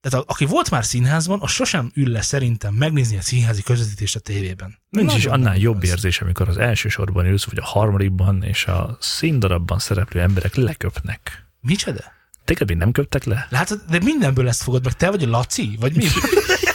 [0.00, 4.16] tehát a, aki volt már színházban, az sosem ül le szerintem megnézni a színházi közvetítést
[4.16, 4.78] a tévében.
[4.88, 5.88] Nincs is annál jobb az.
[5.88, 11.46] érzés, amikor az első sorban ülsz, vagy a harmadikban, és a színdarabban szereplő emberek leköpnek.
[11.60, 12.18] Micsoda?
[12.50, 13.46] Téged még nem köptek le?
[13.50, 14.92] Látod, de mindenből ezt fogod meg.
[14.92, 15.76] Te vagy a Laci?
[15.80, 16.04] Vagy mi?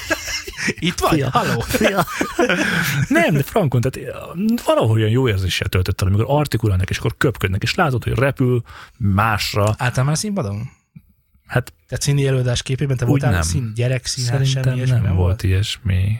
[0.87, 1.13] Itt vagy?
[1.15, 1.29] Fia.
[1.29, 1.63] Halló?
[3.07, 7.17] Nem, de frankon, tehát eh, valahol olyan jó érzéssel töltött el, amikor artikulálnak, és akkor
[7.17, 8.63] köpködnek, és látod, hogy repül
[8.97, 9.75] másra.
[9.77, 10.69] Álltál már színpadon?
[11.45, 13.41] Hát Tehát színi előadás képében te voltál nem.
[13.41, 16.19] szín, gyerek szerintem semmi nem, nem volt ilyesmi.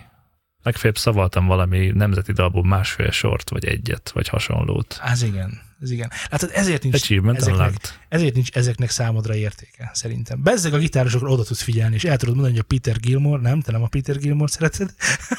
[0.63, 4.99] Legfeljebb szavaltam valami nemzeti dalból másfél sort, vagy egyet, vagy hasonlót.
[5.03, 6.11] Az igen, ez igen.
[6.29, 7.73] Látod, ezért nincs, ezeknek,
[8.09, 10.43] ezért nincs ezeknek számodra értéke, szerintem.
[10.43, 13.61] Bezzeg a gitárosokra oda tudsz figyelni, és el tudod mondani, hogy a Peter Gilmore, nem?
[13.61, 14.93] Te nem a Peter Gilmore szereted?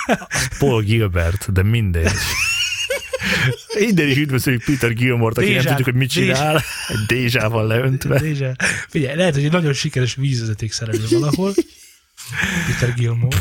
[0.59, 2.11] Paul Gilbert, de mindegy.
[3.89, 6.63] Innen is üdvözöljük Peter Gilmore-t, aki nem Dézsát- tudjuk, hogy mit csinál.
[6.89, 8.19] Egy dézsával leöntve.
[8.19, 8.57] Dézse.
[8.89, 11.55] Figyelj, lehet, hogy egy nagyon sikeres vízvezeték szerelő valahol.
[12.67, 13.37] Peter Gilmore.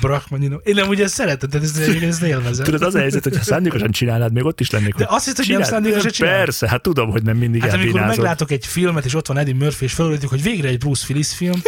[0.00, 0.56] Brachmanino.
[0.56, 2.64] Én nem ugye szeretem, tehát ezt, én ezt élvezem.
[2.64, 4.94] Tudod, az a helyzet, hogy ha szándékosan csinálnád, még ott is lennék.
[4.94, 6.38] De azt hiszed, hogy nem szándékosan csinálod?
[6.38, 8.16] Persze, hát tudom, hogy nem mindig Hát amikor elbínázod.
[8.16, 11.28] meglátok egy filmet, és ott van Eddie Murphy, és felülítjük, hogy végre egy Bruce Willis
[11.28, 11.62] film,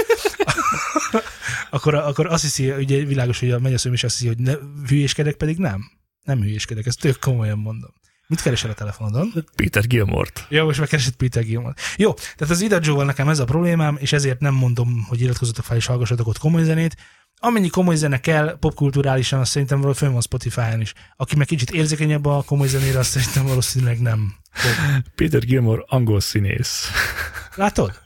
[1.70, 4.52] akkor, akkor azt hiszi, ugye világos, hogy a mennyasszony is azt hiszi, hogy ne,
[4.88, 5.90] hülyéskedek, pedig nem.
[6.24, 7.90] Nem hülyéskedek, ezt tök komolyan mondom.
[8.28, 9.32] Mit keresel a telefonodon?
[9.54, 10.46] Peter Gilmore-t.
[10.48, 11.74] Jó, most megkeresett Peter Gilmore.
[11.96, 15.64] Jó, tehát az Ida Joe-val nekem ez a problémám, és ezért nem mondom, hogy iratkozzatok
[15.64, 16.96] fel és hallgassatok ott komoly zenét.
[17.40, 20.94] Amennyi komoly zene kell, popkulturálisan, azt szerintem valahogy fönn van Spotify-on is.
[21.16, 24.34] Aki meg kicsit érzékenyebb a komoly zenére, azt szerintem valószínűleg nem.
[25.14, 26.90] Peter Gilmore angol színész.
[27.54, 28.00] Látod?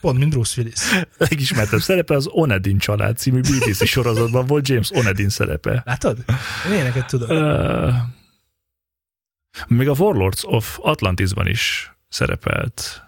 [0.00, 0.80] Pont, mint Bruce Willis.
[1.18, 5.82] Legismertebb szerepe az Onedin család című BBC sorozatban volt James Onedin szerepe.
[5.84, 6.24] Látod?
[6.66, 7.36] Én ilyeneket tudom.
[7.36, 7.94] Uh,
[9.66, 13.02] még a Warlords of Atlantisban is szerepelt.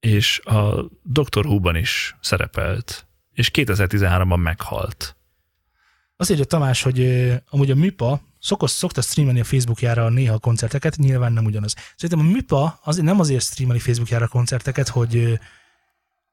[0.00, 3.06] És a Doctor Who-ban is szerepelt.
[3.32, 5.16] És 2013-ban meghalt.
[6.16, 10.96] Azt írja Tamás, hogy amúgy a MIPA szokott, szokta streamelni a Facebookjára néha a koncerteket,
[10.96, 11.74] nyilván nem ugyanaz.
[11.96, 15.38] Szerintem a MIPA az nem azért streameli Facebookjára a koncerteket, hogy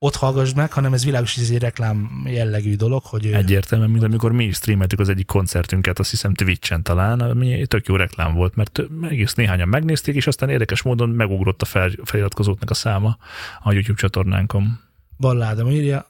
[0.04, 4.04] ott hallgass meg, hanem ez világos, ez egy reklám jellegű dolog, hogy ö, Egyértelműen, mint
[4.04, 8.34] amikor mi is streameltük az egyik koncertünket, azt hiszem Twitch-en talán, ami tök jó reklám
[8.34, 13.18] volt, mert egész néhányan megnézték, és aztán érdekes módon megugrott a fel, feliratkozóknak a száma
[13.62, 14.80] a YouTube csatornánkon.
[15.18, 16.06] Balla Ádám írja,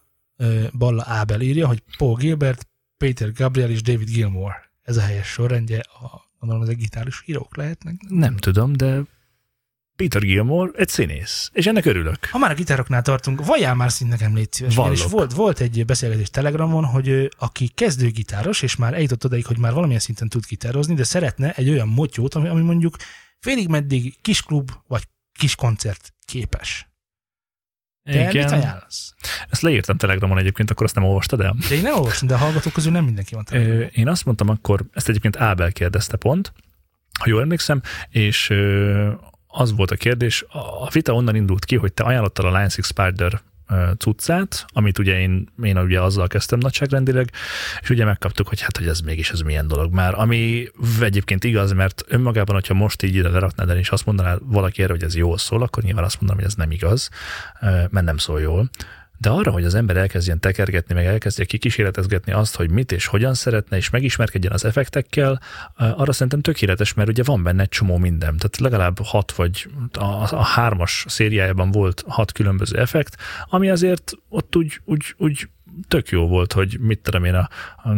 [0.78, 2.68] Balla Ábel írja, hogy Paul Gilbert,
[2.98, 4.70] Peter Gabriel és David Gilmore.
[4.84, 7.96] Ez a helyes sorrendje, a, gondolom ezek gitáros írók lehetnek.
[8.08, 9.02] Nem tudom, de
[9.96, 12.26] Peter Gilmore egy színész, és ennek örülök.
[12.26, 14.76] Ha már a gitároknál tartunk, vajjál már szint nekem légy szíves.
[14.92, 19.58] És volt, volt egy beszélgetés Telegramon, hogy aki kezdő gitáros, és már eljutott odaig, hogy
[19.58, 22.96] már valamilyen szinten tud gitározni, de szeretne egy olyan motyót, ami, ami mondjuk
[23.40, 25.04] félig meddig kis klub vagy
[25.40, 26.88] kis koncert képes.
[28.04, 29.14] De mit ajánlasz?
[29.50, 31.56] Ezt leírtam Telegramon egyébként, akkor azt nem olvastad el?
[31.70, 33.90] De én nem olvastam, de a hallgatók közül nem mindenki van Telegramon.
[33.94, 36.54] Én azt mondtam akkor, ezt egyébként Ábel kérdezte pont,
[37.20, 38.54] ha jól emlékszem, és
[39.56, 40.46] az volt a kérdés,
[40.82, 43.42] a vita onnan indult ki, hogy te ajánlottad a Line 6 Spider
[43.98, 47.32] cuccát, amit ugye én, én ugye azzal kezdtem nagyságrendileg,
[47.82, 50.68] és ugye megkaptuk, hogy hát, hogy ez mégis ez milyen dolog már, ami
[51.02, 54.92] egyébként igaz, mert önmagában, hogyha most így ide leraknád el, és azt mondaná valaki erre,
[54.92, 57.10] hogy ez jól szól, akkor nyilván azt mondanám, hogy ez nem igaz,
[57.62, 58.70] mert nem szól jól.
[59.24, 63.34] De arra, hogy az ember elkezdjen tekergetni, meg elkezdje kikísérletezgetni azt, hogy mit és hogyan
[63.34, 65.42] szeretne, és megismerkedjen az effektekkel,
[65.76, 68.38] arra szerintem tökéletes, mert ugye van benne egy csomó minden.
[68.38, 70.04] Tehát legalább hat vagy a,
[70.36, 73.18] a hármas szériájában volt hat különböző effekt,
[73.50, 75.50] ami azért ott úgy, úgy, úgy
[75.88, 77.94] tök jó volt, hogy mit tudom én a, a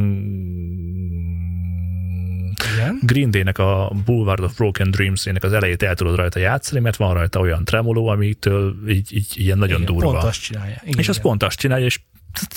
[2.73, 2.99] Igen.
[3.01, 7.13] Green Day-nek a Boulevard of Broken Dreams-ének az elejét el tudod rajta játszani, mert van
[7.13, 10.11] rajta olyan tremoló, amitől így, így ilyen nagyon igen, durva.
[10.11, 10.81] Pont azt csinálja.
[10.83, 11.99] Igen, és az pont azt csinálja, és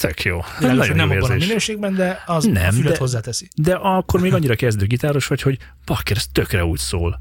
[0.00, 0.40] tök jó.
[0.60, 3.48] Nagyon nem abban a minőségben, de az nem, a fület de- hozzáteszi.
[3.56, 7.20] De akkor még annyira kezdő gitáros vagy, hogy bakker, ez tökre úgy szól.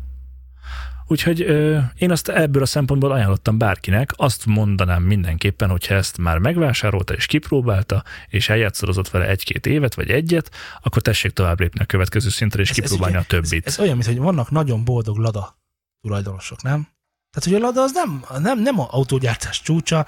[1.07, 6.37] Úgyhogy ö, én azt ebből a szempontból ajánlottam bárkinek, azt mondanám mindenképpen, hogyha ezt már
[6.37, 10.51] megvásárolta és kipróbálta, és eljátszadozott vele egy-két évet vagy egyet,
[10.81, 13.65] akkor tessék tovább lépni a következő szintre és Ez- ez kipróbálni ugye- a többit.
[13.65, 15.57] Ez, ez olyan, mint hogy vannak nagyon boldog Lada
[16.01, 16.87] tulajdonosok, nem?
[17.31, 20.05] Tehát, hogy a Lada az nem, nem, nem a autógyártás csúcsa,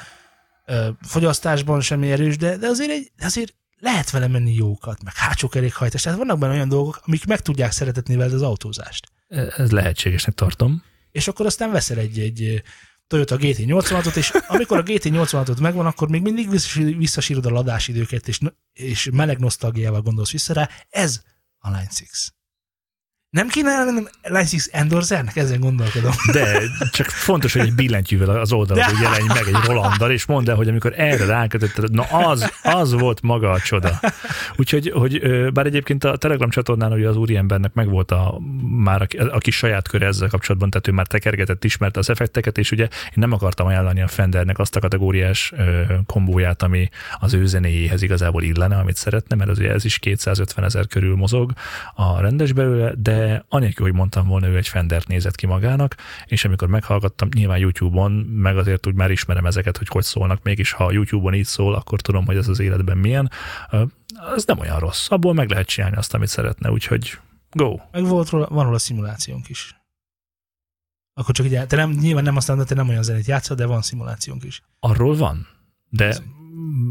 [1.01, 6.01] fogyasztásban sem erős, de, de azért, egy, azért lehet vele menni jókat, meg hátsó kerékhajtás.
[6.01, 9.11] Tehát vannak benne olyan dolgok, amik meg tudják szeretetni veled az autózást.
[9.57, 10.83] Ez lehetségesnek tartom.
[11.11, 12.63] És akkor aztán veszel egy, egy
[13.07, 18.27] Toyota GT86-ot, és amikor a GT86-ot megvan, akkor még mindig visszas- visszasírod a ladás időket,
[18.27, 18.39] és,
[18.73, 20.69] és meleg nosztalgiával gondolsz vissza rá.
[20.89, 21.21] Ez
[21.57, 22.38] a Line 6.
[23.29, 25.35] Nem kéne lennem Line 6 Endorzernek?
[25.35, 26.11] Ezen gondolkodom.
[26.31, 26.61] De
[26.91, 30.67] csak fontos, hogy egy billentyűvel az oldalon jelenj meg egy Rolanddal, és mondd el, hogy
[30.67, 33.99] amikor erre rákötötted, na az, az volt maga a csoda.
[34.55, 35.21] Úgyhogy, hogy,
[35.51, 39.87] bár egyébként a Telegram csatornán ugye az úriembernek megvolt a, már a, a kis saját
[39.87, 43.67] köre ezzel kapcsolatban, tehát ő már tekergetett, ismerte az effekteket, és ugye én nem akartam
[43.67, 45.53] ajánlani a Fendernek azt a kategóriás
[46.05, 50.65] kombóját, ami az ő zenéjéhez igazából illene, amit szeretne, mert az ugye ez is 250
[50.65, 51.51] ezer körül mozog
[51.93, 53.18] a rendes belőle, de
[53.49, 55.95] anélkül, hogy mondtam volna, ő egy Fendert nézett ki magának,
[56.25, 60.71] és amikor meghallgattam, nyilván YouTube-on, meg azért úgy már ismerem ezeket, hogy hogy szólnak, mégis
[60.71, 63.31] ha YouTube-on így szól, akkor tudom, hogy ez az életben milyen.
[63.71, 63.83] Ö,
[64.15, 65.11] Az nem olyan rossz.
[65.11, 67.17] Abból meg lehet csinálni azt, amit szeretne, úgyhogy
[67.51, 67.77] go.
[67.91, 69.73] Meg volt róla, van róla szimulációnk is.
[71.13, 73.65] Akkor csak így, te nem, nyilván nem azt mondod, te nem olyan zenét játszol, de
[73.65, 74.61] van szimulációnk is.
[74.79, 75.47] Arról van,
[75.89, 76.21] de Ez-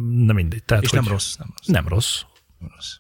[0.09, 0.63] nem mindegy.
[0.65, 1.67] Tehát, És hogy nem rossz, nem rossz.
[1.67, 2.23] Nem rossz.
[2.59, 2.97] Nem rossz.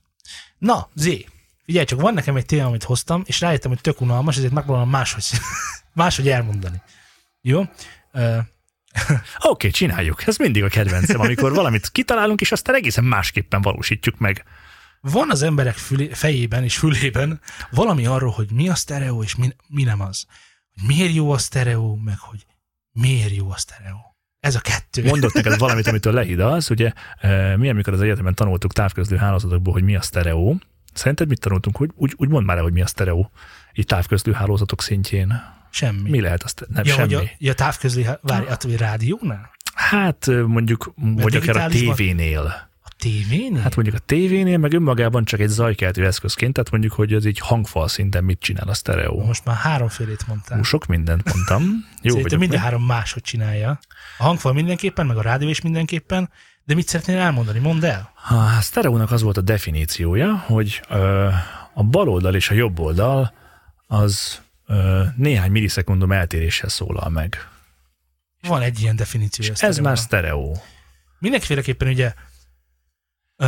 [0.59, 1.27] Na, Zé,
[1.69, 4.91] figyelj csak, van nekem egy téma, amit hoztam, és rájöttem, hogy tök unalmas, ezért megpróbálom
[4.91, 5.25] máshogy,
[5.93, 6.83] máshogy elmondani.
[7.41, 7.61] Jó?
[8.13, 8.37] Uh,
[9.11, 10.27] Oké, okay, csináljuk.
[10.27, 14.45] Ez mindig a kedvencem, amikor valamit kitalálunk, és aztán egészen másképpen valósítjuk meg.
[15.01, 17.41] van az emberek fülé, fejében és fülében
[17.71, 20.27] valami arról, hogy mi a sztereó, és mi, mi nem az.
[20.75, 22.47] Hogy miért jó a sztereó, meg hogy
[22.93, 24.17] miért jó a sztereó.
[24.41, 25.05] Ez a kettő.
[25.05, 29.85] Mondok neked valamit, amitől lehidalsz, ugye eh, mi, amikor az egyetemen tanultuk távközlő hálózatokból, hogy
[29.85, 30.59] mi a sztereó.
[30.99, 31.77] Szerinted mit tanultunk?
[31.77, 33.31] Hogy, úgy, úgy mondd már el, hogy mi a sztereó.
[33.75, 35.43] Így távközlő hálózatok szintjén.
[35.71, 36.11] Semmi.
[36.11, 36.67] Mi lehet azt?
[36.69, 37.15] Nem, ja, semmi.
[37.15, 39.51] hogy a, ja, távközli, várj, hát, hogy rádiónál?
[39.75, 42.69] Hát mondjuk, vagy akár a tévénél.
[42.83, 43.61] A tévénél?
[43.61, 47.39] Hát mondjuk a tévénél, meg önmagában csak egy zajkeltő eszközként, tehát mondjuk, hogy az így
[47.39, 49.25] hangfal szinten mit csinál a sztereó.
[49.25, 50.57] Most már háromfélét mondtál.
[50.57, 51.63] Hú, sok mindent mondtam.
[51.63, 52.39] Jó Szerintem vagyok.
[52.39, 52.63] mind a ne?
[52.63, 53.79] három máshogy csinálja.
[54.19, 56.31] A hangfal mindenképpen, meg a rádió is mindenképpen,
[56.69, 57.59] de mit szeretnél elmondani?
[57.59, 58.13] Mondd el.
[58.29, 61.29] A sztereónak az volt a definíciója, hogy ö,
[61.75, 63.33] a bal oldal és a jobb oldal
[63.87, 67.49] az ö, néhány millisekundum eltéréssel szólal meg.
[68.41, 69.51] Van egy ilyen definíciója.
[69.51, 69.85] Ez sztereónak.
[69.85, 70.63] már sztereó.
[71.19, 72.15] Mindenféleképpen ugye
[73.37, 73.45] ö,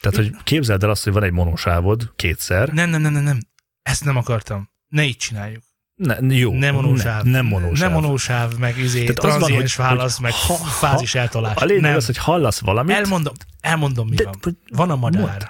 [0.00, 3.40] Tehát, hogy képzeld el azt, hogy van egy monosávod kétszer, nem, nem, nem, nem, nem.
[3.82, 4.70] Ezt nem akartam.
[4.88, 5.62] Ne így csináljuk.
[5.94, 7.22] Ne, jó, Nem monósáv.
[7.22, 7.90] Ne, nem monósáv.
[7.90, 11.56] Nem monósáv, meg izé, Tehát az van, hogy- válasz, hogy meg ha- fázis eltolás.
[11.56, 11.94] A lényeg nem.
[11.96, 14.58] az, hogy hallasz valamit, Elmondom, elmondom, mi De- van.
[14.70, 15.20] Van a madár.
[15.20, 15.40] Mondd.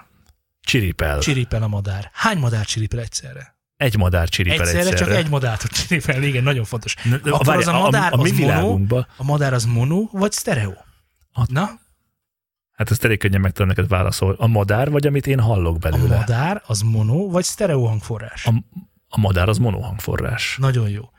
[0.60, 1.18] csiripel.
[1.18, 2.10] Csiripel a madár.
[2.12, 3.56] Hány madár csiripel egyszerre?
[3.76, 5.04] Egy madár csiripel Egyszerre, egyszerre.
[5.04, 6.94] csak egy madár tud csiripelni, igen, nagyon fontos.
[7.22, 8.78] De Akkor várj, az a madár, a, a, az mi mono?
[9.16, 10.84] A madár az mono, vagy sztereó?
[11.32, 11.70] A- Na,
[12.72, 14.36] hát ezt elég könnyen meg tudom neked válaszolni.
[14.40, 16.16] A madár, vagy amit én hallok a belőle?
[16.16, 18.46] madár az mono, vagy sztereó hangforrás?
[18.46, 18.52] A,
[19.14, 20.56] a madár az monohangforrás.
[20.60, 21.10] Nagyon jó.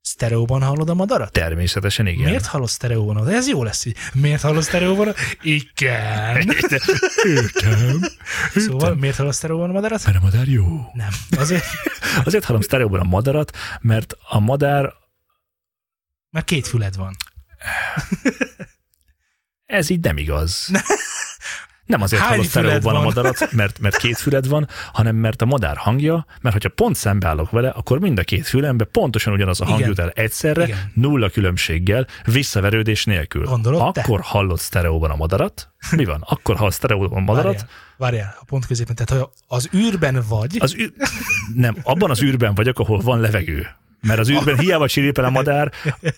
[0.00, 1.32] Sztereóban hallod a madarat?
[1.32, 2.24] Természetesen igen.
[2.24, 3.28] Miért hallod sztereóban?
[3.28, 3.96] Ez jó lesz így.
[4.12, 5.14] Miért hallod sztereóban?
[5.42, 6.54] Igen.
[7.34, 8.00] Értem.
[8.54, 10.04] Szóval miért hallod sztereóban a madarat?
[10.04, 10.64] Mert a madár jó.
[10.92, 11.10] Nem.
[11.38, 11.64] Azért,
[12.24, 14.92] Azért hallom sztereóban a madarat, mert a madár,
[16.30, 17.16] mert két füled van.
[19.66, 20.70] ez így nem igaz.
[21.88, 25.44] Nem azért Hány füled sztereóban a madarat, mert, mert két füled van, hanem mert a
[25.44, 29.64] madár hangja, mert hogyha pont szembeállok vele, akkor mind a két fülembe pontosan ugyanaz a
[29.64, 30.90] hang jut el egyszerre, Igen.
[30.94, 33.44] nulla különbséggel, visszaverődés nélkül.
[33.44, 34.00] Gondolod te?
[34.00, 35.68] akkor hallod sztereóban a madarat.
[35.90, 36.24] Mi van?
[36.28, 37.54] Akkor sztereóban a madarat.
[37.54, 38.94] Várjál, várjál, a pont középen.
[38.94, 40.92] Tehát, ha az űrben vagy, Az űr...
[41.54, 43.66] Nem, abban az űrben vagyok, ahol van levegő.
[44.00, 45.72] Mert az űrben hiába csiripel a madár,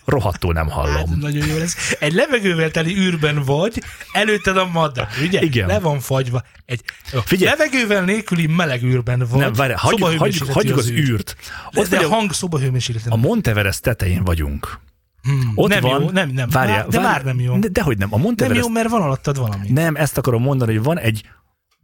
[0.05, 1.17] rohadtul nem Hát, hallom.
[1.19, 1.95] nagyon jó lesz.
[1.99, 5.41] Egy levegővel teli űrben vagy, előtted a madár, ugye?
[5.41, 5.67] Igen.
[5.67, 6.43] Le van fagyva.
[6.65, 6.81] Egy
[7.25, 7.57] Figyelj.
[7.57, 9.39] levegővel nélküli meleg űrben vagy.
[9.39, 11.09] Nem, várj, hagyjuk, hagyjuk, hagyjuk az űr.
[11.09, 11.35] űrt.
[11.71, 13.11] De, Ott de vagy a hang szobahőmérsékleten.
[13.11, 14.79] a Monteverest tetején vagyunk.
[15.21, 16.49] Hmm, Ott nem van, jó, nem, nem.
[16.49, 17.57] Várjál, Vár- de várjál, már nem jó.
[17.59, 18.61] De, dehogy nem, a Nem Monteverest...
[18.65, 19.69] jó, mert van alattad valami.
[19.69, 21.29] Nem, ezt akarom mondani, hogy van egy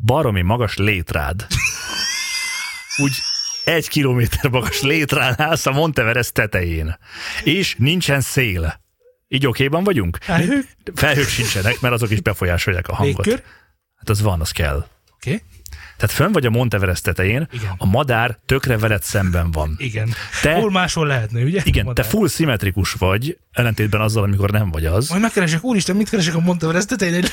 [0.05, 1.47] baromi magas létrád.
[3.03, 3.11] Úgy
[3.67, 6.97] egy kilométer magas létrán állsz a Monteverest tetején.
[7.43, 8.81] És nincsen szél.
[9.27, 10.17] Így okéban vagyunk?
[10.21, 10.67] Felhők?
[10.95, 13.25] Felhők sincsenek, mert azok is befolyásolják a hangot.
[13.25, 13.43] Légkör?
[13.95, 14.85] Hát az van, az kell.
[15.15, 15.33] Oké.
[15.33, 15.41] Okay.
[15.97, 17.73] Tehát fönn vagy a Monteverest tetején, Igen.
[17.77, 19.75] a madár tökre veled szemben van.
[19.77, 20.09] Igen.
[20.41, 21.61] Te- Hol máshol lehetne, ugye?
[21.63, 25.09] Igen, te full szimmetrikus vagy, ellentétben azzal, amikor nem vagy az.
[25.09, 27.13] Majd megkeresek, úristen, mit keresek a Monteverest tetején?
[27.13, 27.31] Egy...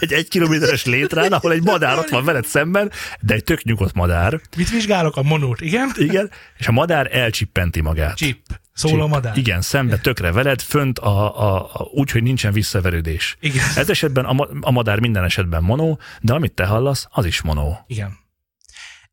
[0.00, 3.94] Egy egy kilométeres létrán, ahol egy madár ott van veled szemben, de egy tök nyugodt
[3.94, 4.40] madár.
[4.56, 5.16] Mit vizsgálok?
[5.16, 5.90] A monót, igen?
[5.96, 8.16] Igen, és a madár elcsippenti magát.
[8.16, 8.38] Chip.
[8.76, 9.36] Szól a madár.
[9.36, 13.36] Igen, szembe tökre veled, fönt a, a, a, úgy, hogy nincsen visszaverődés.
[13.40, 13.64] Igen.
[13.76, 17.84] Ez esetben a, a madár minden esetben monó, de amit te hallasz, az is monó.
[17.86, 18.18] Igen.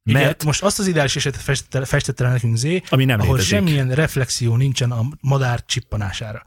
[0.03, 3.31] Igen, Mert most azt az ideális esetet festette, festette le nekünk Zé, ami nem ahol
[3.31, 3.53] létezik.
[3.55, 6.43] semmilyen reflexió nincsen a madár csippanására.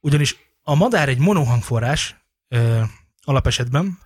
[0.00, 2.16] Ugyanis a madár egy monohangforrás
[2.48, 2.80] ö,
[3.22, 3.98] alapesetben,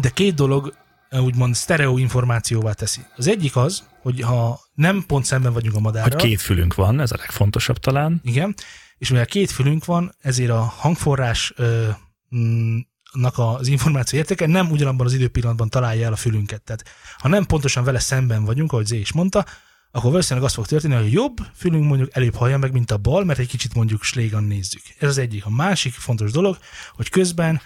[0.00, 0.74] de két dolog
[1.22, 3.00] úgymond sztereó információvá teszi.
[3.16, 7.00] Az egyik az, hogy ha nem pont szemben vagyunk a madárral, Hogy két fülünk van,
[7.00, 8.20] ez a legfontosabb talán.
[8.24, 8.54] igen,
[8.98, 11.88] és mivel két fülünk van, ezért a hangforrás ö,
[12.36, 12.78] mm,
[13.12, 16.62] nak az információ értéke nem ugyanabban az időpillanatban találja el a fülünket.
[16.62, 16.84] Tehát
[17.18, 19.44] ha nem pontosan vele szemben vagyunk, ahogy Zé is mondta,
[19.90, 22.96] akkor valószínűleg az fog történni, hogy a jobb fülünk mondjuk előbb hallja meg, mint a
[22.96, 24.82] bal, mert egy kicsit mondjuk slégan nézzük.
[24.98, 25.46] Ez az egyik.
[25.46, 26.58] A másik fontos dolog,
[26.92, 27.60] hogy közben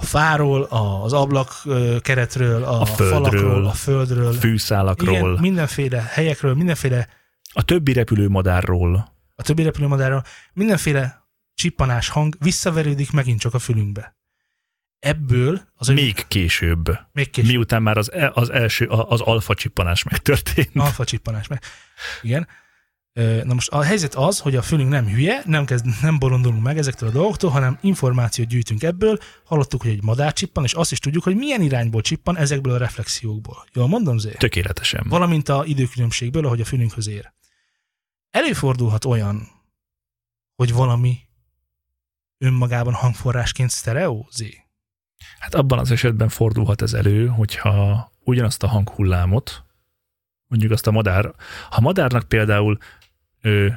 [0.00, 1.62] a fáról, az ablak
[2.00, 7.08] keretről, a, A földről, falakról, a földről, Fűszálakról, igen, mindenféle helyekről, mindenféle
[7.52, 9.12] a többi repülő madárról.
[9.36, 10.22] a többi repülőmadárra,
[10.52, 14.16] mindenféle csippanás hang visszaverődik megint csak a fülünkbe.
[14.98, 16.98] Ebből az, Még később.
[17.12, 20.70] még később Miután már az, e- az első, a- az alfa csippanás megtörtént.
[20.74, 21.62] alfa csippanás meg.
[22.22, 22.48] Igen.
[23.12, 26.78] Na most a helyzet az, hogy a fülünk nem hülye, nem, kezd, nem bolondulunk meg
[26.78, 29.18] ezektől a dolgoktól, hanem információt gyűjtünk ebből.
[29.44, 32.78] Hallottuk, hogy egy madár csippan, és azt is tudjuk, hogy milyen irányból csippan ezekből a
[32.78, 33.64] reflexiókból.
[33.72, 34.32] Jól mondom, Zé?
[34.38, 35.04] Tökéletesen.
[35.08, 37.32] Valamint a időkülönbségből, ahogy a fülünkhöz ér.
[38.30, 39.48] Előfordulhat olyan,
[40.56, 41.18] hogy valami
[42.38, 44.64] önmagában hangforrásként sztereó, Zé?
[45.38, 49.64] Hát abban az esetben fordulhat ez elő, hogyha ugyanazt a hanghullámot,
[50.46, 51.34] mondjuk azt a madár,
[51.70, 52.78] ha madárnak például
[53.42, 53.68] ö,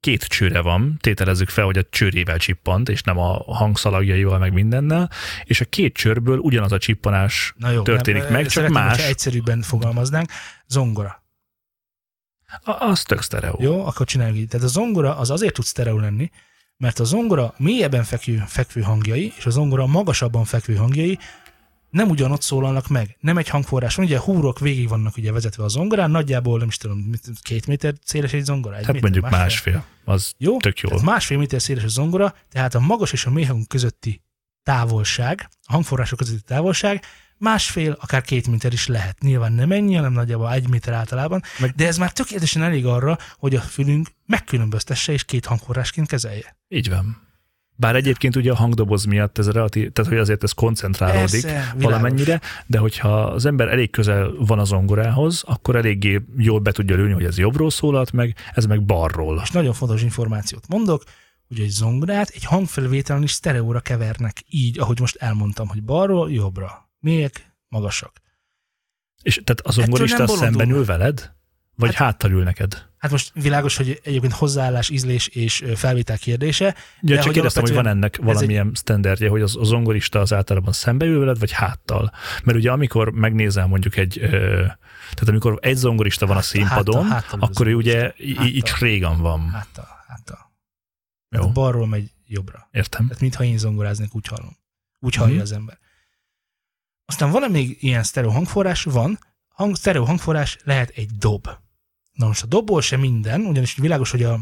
[0.00, 5.10] két csőre van, tételezzük fel, hogy a csőrével csippant, és nem a hangszalagjaival, meg mindennel,
[5.44, 8.98] és a két csőrből ugyanaz a csippanás Na jó, történik nem, meg, csak szeretném, más.
[8.98, 10.30] egyszerűbben fogalmaznánk.
[10.66, 11.22] Zongora.
[12.62, 13.56] A- Az tök sztereó.
[13.60, 14.48] Jó, akkor csináljuk így.
[14.48, 16.30] Tehát a zongora az azért tud sztereó lenni,
[16.76, 21.18] mert a zongora mélyebben fekvő, fekvő hangjai, és a zongora magasabban fekvő hangjai
[21.90, 23.16] nem ugyanott szólalnak meg.
[23.20, 26.76] Nem egy hangforrás van, ugye húrok végig vannak ugye vezetve a zongorán, nagyjából nem is
[26.76, 27.10] tudom,
[27.42, 28.76] két méter széles egy zongora?
[28.76, 29.84] Egy Hát méter, mondjuk másfél.
[30.04, 30.56] Az Jó?
[30.56, 30.88] tök jó.
[30.88, 34.22] Tehát másfél méter széles a zongora, tehát a magas és a mély hang közötti
[34.62, 37.04] távolság, a hangforrások közötti távolság
[37.38, 39.18] másfél, akár két méter is lehet.
[39.20, 43.18] Nyilván nem ennyi, hanem nagyjából egy méter általában, Meg- de ez már tökéletesen elég arra,
[43.38, 46.56] hogy a fülünk megkülönböztesse és két hangforrásként kezelje.
[46.68, 47.28] Így van.
[47.80, 51.82] Bár egyébként ugye a hangdoboz miatt ez relatív, tehát hogy azért ez koncentrálódik Persze, világos.
[51.82, 56.96] valamennyire, de hogyha az ember elég közel van a zongorához, akkor eléggé jól be tudja
[56.96, 59.40] lőni, hogy ez jobbról szólalt meg, ez meg balról.
[59.42, 61.02] És nagyon fontos információt mondok,
[61.48, 66.90] hogy egy zongorát egy hangfelvételen is sztereóra kevernek, így, ahogy most elmondtam, hogy balról jobbra.
[66.98, 68.20] Mélyek, magasak.
[69.22, 71.32] És tehát a zongorista az szemben ül veled?
[71.76, 72.89] Vagy hát, háttal ül neked?
[73.00, 76.64] Hát most világos, hogy egyébként hozzáállás, ízlés és felvétel kérdése.
[77.00, 78.76] Ja, de csak kérdeztem, hogy van ennek valamilyen egy...
[78.76, 82.12] standardje, hogy az, a zongorista az általában szembe ül veled, vagy háttal?
[82.44, 87.40] Mert ugye amikor megnézel mondjuk egy, tehát amikor egy zongorista van a színpadon, háttal, háttal
[87.40, 89.48] akkor ő ugye így régan van.
[89.50, 90.52] Háttal, háttal.
[91.36, 92.68] Jó, Hát balról megy jobbra.
[92.70, 93.06] értem.
[93.06, 94.56] Tehát mintha én zongoráznék, úgy hallom.
[94.98, 95.42] Úgy hallja Mhm.
[95.42, 95.78] az ember.
[97.04, 98.82] Aztán van-e még ilyen sztereó hangforrás?
[98.84, 99.18] Van.
[99.48, 101.48] Hang, sztereó hangforrás lehet egy dob.
[102.20, 104.40] Na most a dobból sem minden, ugyanis világos, hogy a,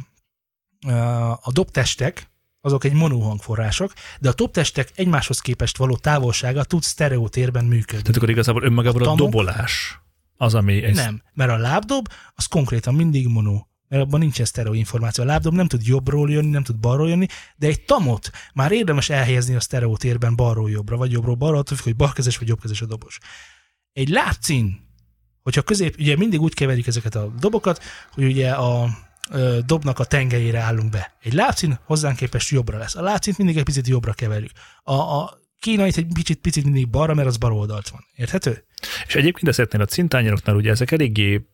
[1.42, 7.28] a, dobtestek, azok egy mono hangforrások, de a dobtestek egymáshoz képest való távolsága tud sztereó
[7.28, 8.02] térben működni.
[8.02, 10.00] Tehát akkor igazából önmagában a, A a tamok- dobolás
[10.36, 10.82] az, ami...
[10.82, 15.24] Ez, Nem, mert a lábdob az konkrétan mindig mono, mert abban nincsen sztereó információ.
[15.24, 17.26] A lábdob nem tud jobbról jönni, nem tud balról jönni,
[17.56, 21.76] de egy tamot már érdemes elhelyezni a sztereó térben balról jobbra, vagy jobbról balra, attól
[21.76, 23.18] függ, hogy balkezes vagy jobbkezes a dobos.
[23.92, 24.86] Egy lábcín,
[25.42, 27.82] hogyha közép, ugye mindig úgy keverjük ezeket a dobokat,
[28.12, 28.88] hogy ugye a
[29.66, 31.16] dobnak a tengelyére állunk be.
[31.22, 32.94] Egy lábcín hozzánk képest jobbra lesz.
[32.94, 34.50] A lábcínt mindig egy picit jobbra keverjük.
[34.82, 38.04] A, a kínait egy picit, picit mindig balra, mert az bal oldalt van.
[38.14, 38.64] Érthető?
[39.06, 41.48] És egyébként ezeknél a cintányéroknál ugye ezek eléggé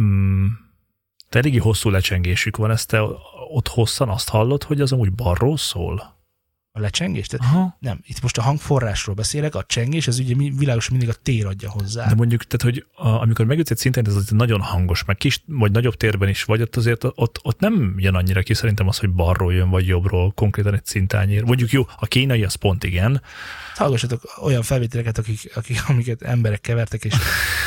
[0.00, 0.46] mm,
[1.28, 3.00] eléggé hosszú lecsengésük van, ezt te
[3.52, 6.13] ott hosszan azt hallod, hogy az amúgy balról szól?
[6.76, 7.26] A lecsengés?
[7.26, 7.76] Tehát Aha.
[7.80, 11.70] Nem, itt most a hangforrásról beszélek, a csengés, ez ugye világos, mindig a tér adja
[11.70, 12.08] hozzá.
[12.08, 15.42] De mondjuk, tehát, hogy a, amikor megütsz egy szinten, ez azért nagyon hangos, meg kis,
[15.46, 18.98] vagy nagyobb térben is vagy, ott azért ott, ott nem jön annyira ki szerintem az,
[18.98, 21.42] hogy balról jön, vagy jobbról, konkrétan egy szintányér.
[21.42, 23.22] Mondjuk jó, a kínai az pont igen,
[23.74, 27.14] Hallgassatok olyan felvételeket, akik, akik, amiket emberek kevertek, és,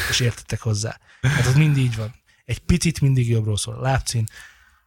[0.09, 0.99] és értettek hozzá.
[1.21, 2.15] Hát az mindig így van.
[2.45, 4.25] Egy picit mindig jobbról szól a lábcín,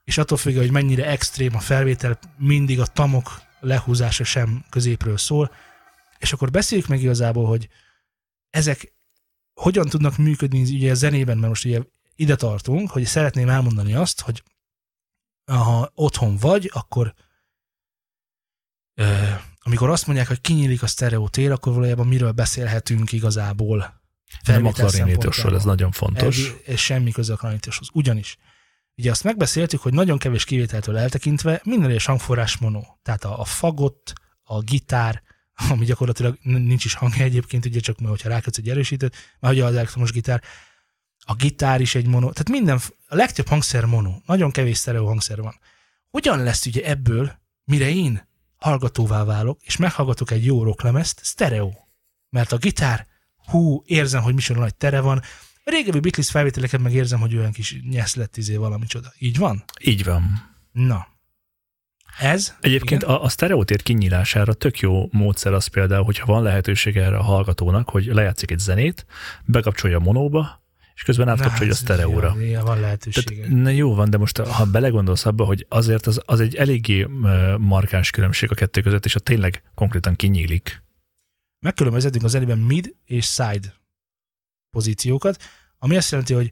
[0.04, 5.54] és attól függ, hogy mennyire extrém a felvétel, mindig a tamok lehúzása sem középről szól,
[6.18, 7.68] és akkor beszéljük meg igazából, hogy
[8.50, 8.94] ezek
[9.54, 11.82] hogyan tudnak működni ugye a zenében, mert most ugye
[12.14, 14.42] ide tartunk, hogy szeretném elmondani azt, hogy
[15.44, 17.14] ha otthon vagy, akkor
[18.94, 19.28] ö,
[19.60, 24.00] amikor azt mondják, hogy kinyílik a sztereó tér, akkor valójában miről beszélhetünk igazából?
[24.46, 26.38] nem a klarinétosról, ez nagyon fontos.
[26.38, 27.88] Ez, ez semmi köze a klarinétoshoz.
[27.92, 28.38] Ugyanis,
[29.00, 32.82] ugye azt megbeszéltük, hogy nagyon kevés kivételtől eltekintve minden egyes hangforrás mono.
[33.02, 35.22] Tehát a, a fagott, a gitár,
[35.70, 39.64] ami gyakorlatilag nincs is hangja egyébként, ugye csak mert hogyha rákötsz egy erősítőt, mert ugye
[39.64, 40.42] az elektromos gitár,
[41.24, 45.40] a gitár is egy mono, tehát minden, a legtöbb hangszer mono, nagyon kevés sztereó hangszer
[45.40, 45.60] van.
[46.10, 51.88] Hogyan lesz ugye ebből, mire én hallgatóvá válok, és meghallgatok egy jó rocklemezt, sztereó.
[52.28, 55.22] Mert a gitár, hú, érzem, hogy micsoda nagy tere van,
[55.70, 59.12] régebbi Beatles felvételeket meg érzem, hogy olyan kis nyesz lett izé valami csoda.
[59.18, 59.64] Így van?
[59.82, 60.50] Így van.
[60.72, 61.06] Na.
[62.18, 62.56] Ez?
[62.60, 63.14] Egyébként igen?
[63.14, 67.88] a, a sztereotér kinyílására tök jó módszer az például, hogyha van lehetőség erre a hallgatónak,
[67.88, 69.06] hogy lejátszik egy zenét,
[69.44, 70.60] bekapcsolja a monóba,
[70.94, 72.36] és közben átkapcsolja a sztereóra.
[72.40, 73.34] Ja, van lehetősége.
[73.34, 77.06] Tehát, na jó van, de most ha belegondolsz abba, hogy azért az, az egy eléggé
[77.58, 80.82] markáns különbség a kettő között, és a tényleg konkrétan kinyílik.
[81.58, 83.74] Megkülönböztetünk az zenében mid és side
[84.70, 85.42] pozíciókat,
[85.82, 86.50] ami azt jelenti, hogy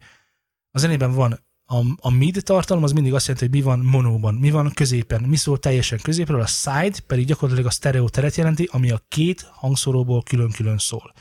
[0.70, 4.35] a zenében van a, a mid tartalom, az mindig azt jelenti, hogy mi van monóban,
[4.35, 8.68] mi van középen, mi szól teljesen középről, a side pedig gyakorlatilag a stereo teret jelenti,
[8.72, 11.12] ami a két hangszoróból külön-külön szól.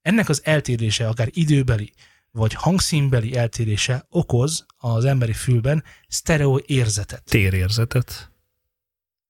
[0.00, 1.92] Ennek az eltérése, akár időbeli
[2.30, 7.24] vagy hangszínbeli eltérése okoz az emberi fülben stereo érzetet.
[7.24, 8.32] Térérzetet.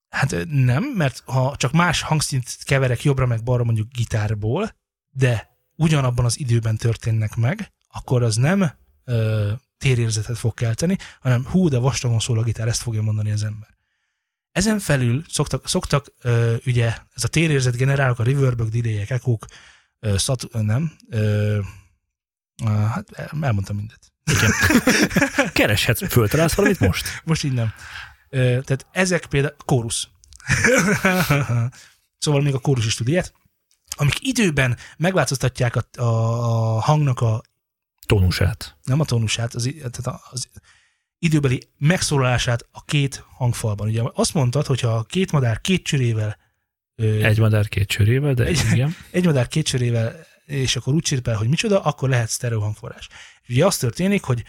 [0.09, 4.75] Hát nem, mert ha csak más hangszínt keverek jobbra meg balra mondjuk gitárból,
[5.11, 8.73] de ugyanabban az időben történnek meg, akkor az nem
[9.05, 13.43] ö, térérzetet fog kelteni, hanem hú, de vastagon szól a gitár, ezt fogja mondani az
[13.43, 13.69] ember.
[14.53, 19.47] Ezen felül szoktak, szoktak ö, ugye ez a térérzet generálok, a reverbök, delay-ek, ekók,
[20.01, 21.59] ö, szat, ö, nem, ö,
[22.65, 24.13] hát elmondtam mindet.
[24.25, 24.51] Igen.
[25.53, 27.07] Kereshetsz, föltalálsz valamit most?
[27.25, 27.73] Most így nem.
[28.29, 30.09] Ö, tehát ezek például kórusz.
[32.19, 33.33] szóval még a kórus is tud ilyet,
[33.97, 37.43] amik időben megváltoztatják a, a, a hangnak a,
[38.13, 38.77] Tónusát.
[38.85, 40.49] nem a tónusát, az, tehát az
[41.19, 43.89] időbeli megszólalását a két hangfalban.
[43.89, 46.37] Ugye azt mondtad, hogyha a két madár két csürével
[46.95, 48.95] ö, Egy madár két csörével, de Egy- igen.
[49.11, 53.09] egy madár két csörével, és akkor úgy csirpel, hogy micsoda, akkor lehet sztereó hangforrás.
[53.49, 54.45] Ugye az történik, hogy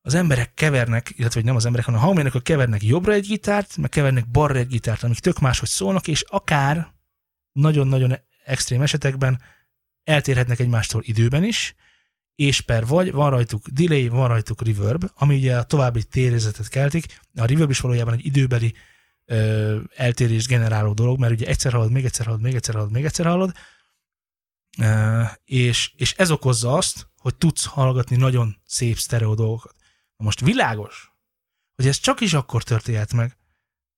[0.00, 3.76] az emberek kevernek, illetve hogy nem az emberek, hanem a hangmérnökök kevernek jobbra egy gitárt,
[3.76, 6.92] meg kevernek balra egy gitárt, amik tök máshogy szólnak, és akár
[7.52, 9.40] nagyon-nagyon extrém esetekben
[10.04, 11.74] eltérhetnek egymástól időben is,
[12.34, 17.20] és per vagy van rajtuk delay, van rajtuk reverb, ami ugye a további térérzetet keltik.
[17.34, 18.74] A reverb is valójában egy időbeli
[19.24, 23.04] ö, eltérés generáló dolog, mert ugye egyszer hallod, még egyszer hallod, még egyszer hallod, még
[23.04, 23.52] egyszer hallod,
[24.78, 29.74] ö, és, és ez okozza azt, hogy tudsz hallgatni nagyon szép sztereó dolgokat.
[30.16, 31.12] Most világos,
[31.74, 33.36] hogy ez csak is akkor történhet meg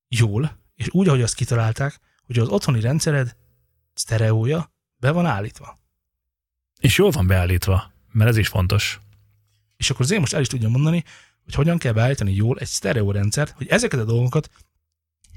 [0.09, 3.37] jól, és úgy, ahogy azt kitalálták, hogy az otthoni rendszered
[3.95, 5.78] sztereója be van állítva.
[6.80, 9.01] És jól van beállítva, mert ez is fontos.
[9.77, 11.05] És akkor azért most el is tudjam mondani,
[11.45, 14.51] hogy hogyan kell beállítani jól egy sztereó rendszert, hogy ezeket a dolgokat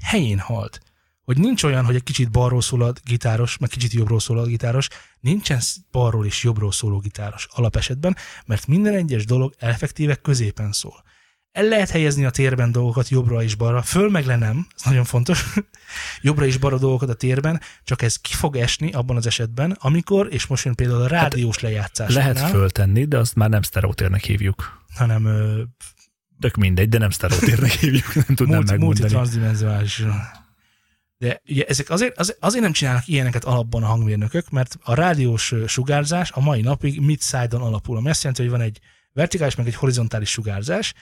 [0.00, 0.80] helyén halt.
[1.24, 4.46] Hogy nincs olyan, hogy egy kicsit balról szól a gitáros, meg kicsit jobbról szól a
[4.46, 4.88] gitáros,
[5.20, 5.60] nincsen
[5.90, 8.16] balról és jobbról szóló gitáros alapesetben,
[8.46, 11.02] mert minden egyes dolog effektíve középen szól.
[11.52, 15.04] El lehet helyezni a térben dolgokat jobbra és balra, föl meg le nem, ez nagyon
[15.04, 15.44] fontos,
[16.20, 20.28] jobbra és balra dolgokat a térben, csak ez ki fog esni abban az esetben, amikor,
[20.30, 22.14] és most jön például a rádiós lejátszás.
[22.14, 24.84] Lehet föltenni, de azt már nem sztereotérnek hívjuk.
[24.94, 25.62] hanem ö,
[26.40, 29.12] Tök mindegy, de nem sztereotérnek hívjuk, nem tudnám multi, megmondani.
[31.18, 35.54] De ugye ezek azért, azért, azért nem csinálnak ilyeneket alapban a hangmérnökök, mert a rádiós
[35.66, 38.80] sugárzás a mai napig mid-side-on alapul, ami azt jelenti, hogy van egy
[39.12, 40.94] vertikális, meg egy horizontális sugárzás,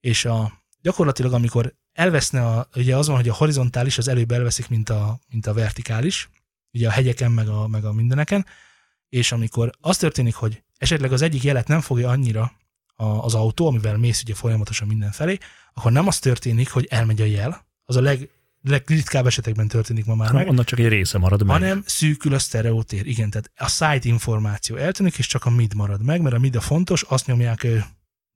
[0.00, 4.68] és a, gyakorlatilag amikor elveszne, a, ugye az van, hogy a horizontális az előbb elveszik,
[4.68, 6.28] mint a, mint a vertikális,
[6.72, 8.46] ugye a hegyeken, meg a, meg a mindeneken,
[9.08, 12.52] és amikor az történik, hogy esetleg az egyik jelet nem fogja annyira
[12.94, 15.38] a, az autó, amivel mész ugye folyamatosan mindenfelé,
[15.74, 18.28] akkor nem az történik, hogy elmegy a jel, az a leg,
[18.62, 21.60] legritkább esetekben történik ma már meg, onnan csak egy része marad meg.
[21.60, 23.06] hanem szűkül a sztereotér.
[23.06, 26.56] Igen, tehát a site információ eltűnik, és csak a mid marad meg, mert a mid
[26.56, 27.78] a fontos, azt nyomják, ö,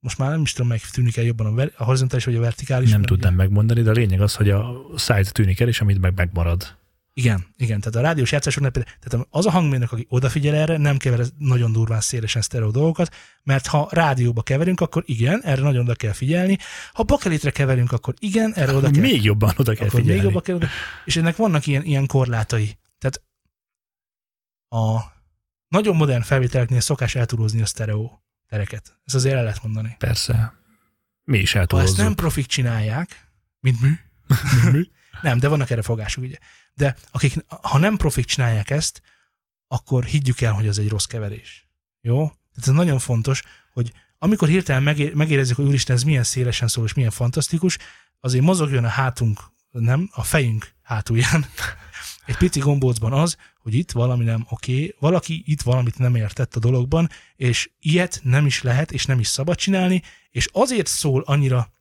[0.05, 2.91] most már nem is tudom, melyik tűnik el jobban, a, a horizontális vagy a vertikális.
[2.91, 6.13] nem tudnám megmondani, de a lényeg az, hogy a site tűnik el, és amit meg
[6.15, 6.77] megmarad.
[7.13, 10.97] Igen, igen, tehát a rádiós játszásoknál például, tehát az a hangmérnök, aki odafigyel erre, nem
[10.97, 15.95] kever nagyon durván szélesen sztereó dolgokat, mert ha rádióba keverünk, akkor igen, erre nagyon oda
[15.95, 16.57] kell figyelni.
[16.93, 20.27] Ha bakelitre keverünk, akkor igen, erre oda kell, Még jobban oda kell akkor még figyelni.
[20.27, 20.67] jobba kell oda,
[21.05, 22.77] és ennek vannak ilyen, ilyen korlátai.
[22.97, 23.21] Tehát
[24.69, 25.13] a
[25.67, 28.24] nagyon modern felvételeknél szokás eltúlozni a sztereó
[28.55, 28.99] tereket.
[29.05, 29.95] Ezt azért el lehet mondani.
[29.99, 30.53] Persze.
[31.23, 31.97] Mi is Ha ezt eltúlozzuk.
[31.97, 33.27] nem profik csinálják,
[33.59, 33.81] mint
[34.71, 34.89] mi,
[35.21, 36.37] Nem, de vannak erre fogások, ugye.
[36.73, 39.01] De akik, ha nem profik csinálják ezt,
[39.67, 41.67] akkor higgyük el, hogy az egy rossz keverés.
[42.01, 42.17] Jó?
[42.27, 43.43] Tehát ez nagyon fontos,
[43.73, 47.77] hogy amikor hirtelen megé- megérezzük, hogy úristen, ez milyen szélesen szól, és milyen fantasztikus,
[48.19, 49.39] azért mozogjon a hátunk,
[49.71, 51.45] nem, a fejünk hátulján,
[52.25, 56.55] egy pici gombócban az, hogy itt valami nem oké, okay, valaki itt valamit nem értett
[56.55, 61.23] a dologban, és ilyet nem is lehet, és nem is szabad csinálni, és azért szól
[61.25, 61.73] annyira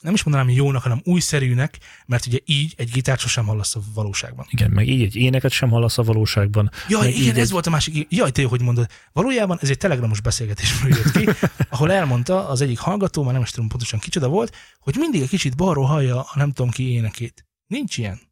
[0.00, 4.46] nem is mondanám jónak, hanem újszerűnek, mert ugye így egy gitárt sosem hallasz a valóságban.
[4.50, 6.70] Igen, meg így egy éneket sem hallasz a valóságban.
[6.88, 7.50] Jaj, igen, ez egy...
[7.50, 8.06] volt a másik.
[8.10, 8.90] Jaj, te jó, hogy mondod.
[9.12, 13.50] Valójában ez egy telegramos beszélgetésből jött ki, ahol elmondta az egyik hallgató, már nem is
[13.50, 17.46] tudom pontosan kicsoda volt, hogy mindig egy kicsit balról hallja a nem tudom ki énekét.
[17.66, 18.27] Nincs ilyen.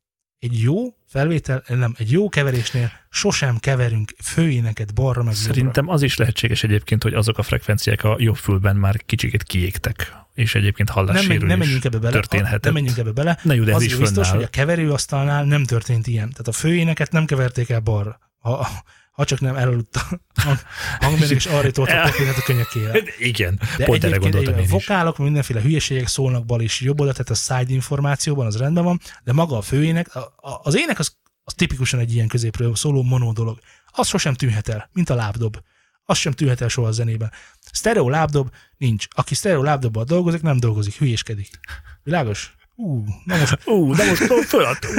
[0.50, 5.52] Egy jó felvétel, nem, egy jó keverésnél sosem keverünk főéneket balra meg jobbra.
[5.52, 10.12] Szerintem az is lehetséges egyébként, hogy azok a frekvenciák a jobb fülben már kicsikét kiégtek,
[10.34, 12.12] és egyébként nem, menj, hallássérülés nem menjünk ebbe bele.
[12.12, 12.64] történhetett.
[12.64, 13.38] Nem menjünk ebbe bele.
[13.42, 14.34] Na jó, de ez is biztos, fönnáll.
[14.34, 16.30] hogy a keverőasztalnál nem történt ilyen.
[16.30, 18.18] Tehát a főéneket nem keverték el balra.
[18.38, 18.68] Ha,
[19.16, 20.64] ha csak nem elaludt a hang-
[21.00, 23.02] hangmérnök, és arra tolt a papírt a könyökével.
[23.18, 24.70] Igen, De pont erre gondoltam én is.
[24.70, 29.00] vokálok, mindenféle hülyeségek szólnak bal és jobb oldalt, tehát a side információban az rendben van,
[29.24, 33.02] de maga a főének, a, a, az ének az, az tipikusan egy ilyen középről szóló
[33.02, 33.58] mono dolog.
[33.86, 35.56] Az sosem tűnhet el, mint a lábdob.
[36.04, 37.32] Az sem tűnhet el soha a zenében.
[37.72, 39.06] Stereo lábdob nincs.
[39.10, 41.60] Aki stereo lábdobbal dolgozik, nem dolgozik, hülyéskedik.
[42.02, 42.54] Világos?
[42.78, 44.90] Ú, na most, Ú, de most föladtam.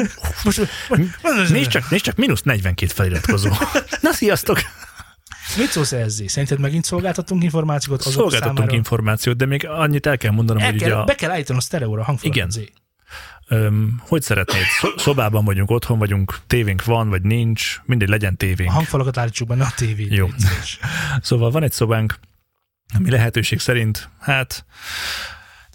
[0.43, 0.61] most,
[1.23, 3.49] most Nézd csak, nézd csak, mínusz 42 feliratkozó.
[4.01, 4.59] Na, sziasztok!
[5.57, 6.27] mit szólsz ezzel?
[6.27, 8.75] Szerinted megint szolgáltatunk információkat azok Szolgáltatunk számára?
[8.77, 11.57] információt, de még annyit el kell mondanom, El hogy kell, ugye a, be kell állítani
[11.57, 12.15] a sztereóra a.
[12.21, 12.49] Igen.
[13.47, 14.63] Öm, hogy szeretnéd?
[14.63, 18.71] Szo- Szobában vagyunk, otthon vagyunk, tévénk van, vagy nincs, mindegy, legyen A tévénk.
[18.71, 20.11] hangfalakat állítsuk benne a tévét.
[20.13, 20.27] Jó.
[21.21, 22.19] Szóval van egy szobánk,
[22.97, 24.65] ami lehetőség szerint, hát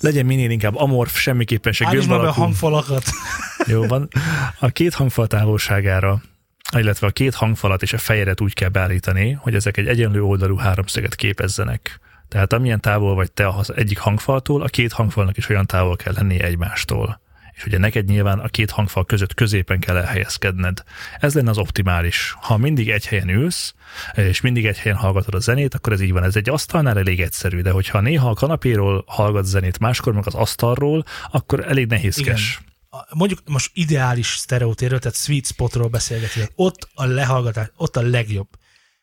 [0.03, 2.41] legyen minél inkább amorf, semmiképpen se gömb be a alakú.
[2.41, 3.05] hangfalakat.
[3.67, 4.09] Jó van.
[4.59, 6.23] A két hangfal távolságára,
[6.77, 10.57] illetve a két hangfalat és a fejedet úgy kell beállítani, hogy ezek egy egyenlő oldalú
[10.57, 12.01] háromszöget képezzenek.
[12.29, 16.13] Tehát amilyen távol vagy te az egyik hangfaltól, a két hangfalnak is olyan távol kell
[16.17, 17.21] lennie egymástól.
[17.55, 20.83] És ugye neked nyilván a két hangfal között középen kell elhelyezkedned.
[21.19, 22.35] Ez lenne az optimális.
[22.41, 23.75] Ha mindig egy helyen ülsz,
[24.15, 26.23] és mindig egy helyen hallgatod a zenét, akkor ez így van.
[26.23, 30.35] Ez egy asztalnál elég egyszerű, de hogyha néha a kanapéról hallgat zenét, máskor meg az
[30.35, 32.59] asztalról, akkor elég nehézkes.
[32.61, 32.71] Igen
[33.11, 38.49] mondjuk most ideális sztereótérről, tehát sweet spotról beszélgetünk, ott a lehallgatás, ott a legjobb.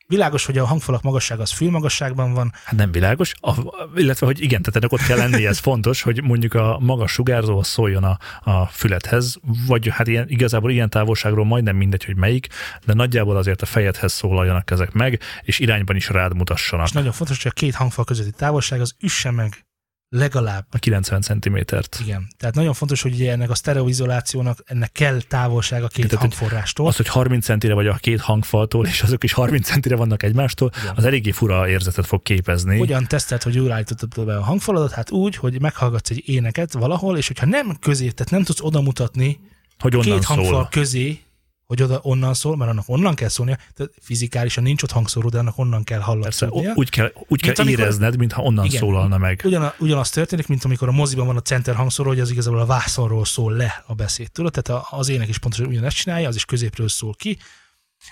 [0.10, 2.52] Világos, hogy a hangfalak magassága az fülmagasságban van.
[2.64, 3.54] Hát nem világos, a,
[3.96, 7.64] illetve, hogy igen, tehát ennek ott kell lenni, ez fontos, hogy mondjuk a magas sugárzó
[7.64, 8.18] szóljon a,
[8.52, 9.36] a fülethez,
[9.68, 12.48] vagy hát ilyen, igazából ilyen távolságról majdnem mindegy, hogy melyik,
[12.86, 16.86] de nagyjából azért a fejedhez szólaljanak ezek meg, és irányban is rád mutassanak.
[16.86, 19.69] És nagyon fontos, hogy a két hangfal közötti távolság az üsse meg
[20.10, 20.66] legalább.
[20.72, 22.00] A 90 cm-t.
[22.02, 22.28] Igen.
[22.38, 26.88] Tehát nagyon fontos, hogy ugye ennek a sztereoizolációnak ennek kell távolság a két Tehát, hangforrástól.
[26.88, 30.72] Az, hogy 30 centire vagy a két hangfaltól, és azok is 30 centire vannak egymástól,
[30.82, 30.94] Igen.
[30.96, 32.78] az eléggé fura érzetet fog képezni.
[32.78, 34.92] Hogyan tesztelt, hogy jól állítottad be a hangfaladat?
[34.92, 38.82] Hát úgy, hogy meghallgatsz egy éneket valahol, és hogyha nem közé, tehát nem tudsz oda
[38.82, 39.40] mutatni
[39.80, 40.68] hogy onnan két hangfal szól.
[40.72, 41.20] közé,
[41.70, 45.38] hogy oda onnan szól, mert annak onnan kell szólnia, tehát fizikálisan nincs ott hangszóró, de
[45.40, 46.74] annak onnan kell hallatszódnia.
[46.76, 49.42] Úgy kell, úgy kell amikor, érezned, mintha onnan igen, szólalna meg.
[49.44, 52.66] Ugyan, ugyanaz történik, mint amikor a moziban van a center hangszóró, hogy az igazából a
[52.66, 54.32] vászonról szól le a beszéd.
[54.32, 54.52] Tudod?
[54.52, 57.38] Tehát az ének is pontosan ugyanezt csinálja, az is középről szól ki,